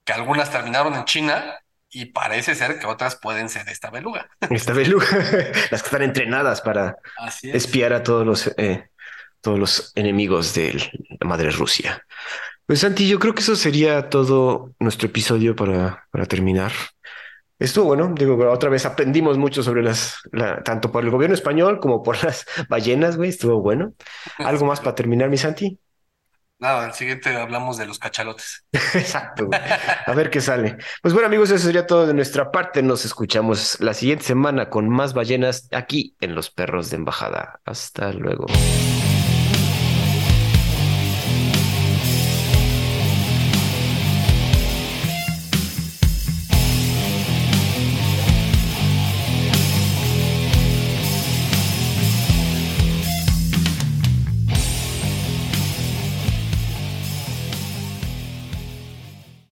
[0.05, 1.59] que algunas terminaron en China
[1.93, 4.29] y parece ser que otras pueden ser esta beluga.
[4.49, 5.05] Esta beluga,
[5.71, 6.97] las que están entrenadas para
[7.41, 7.43] es.
[7.55, 8.89] espiar a todos los, eh,
[9.41, 12.05] todos los enemigos de la madre Rusia.
[12.65, 16.71] Pues Santi, yo creo que eso sería todo nuestro episodio para, para terminar.
[17.59, 21.79] Estuvo bueno, digo, otra vez aprendimos mucho sobre las, la- tanto por el gobierno español
[21.79, 23.93] como por las ballenas, güey, estuvo bueno.
[24.39, 25.79] ¿Algo más para terminar, mi Santi?
[26.63, 28.63] Nada, el siguiente hablamos de los cachalotes.
[28.71, 29.49] Exacto.
[30.05, 30.77] A ver qué sale.
[31.01, 32.81] Pues bueno, amigos, eso sería todo de nuestra parte.
[32.81, 37.59] Nos escuchamos la siguiente semana con más ballenas aquí en Los Perros de Embajada.
[37.65, 38.45] Hasta luego.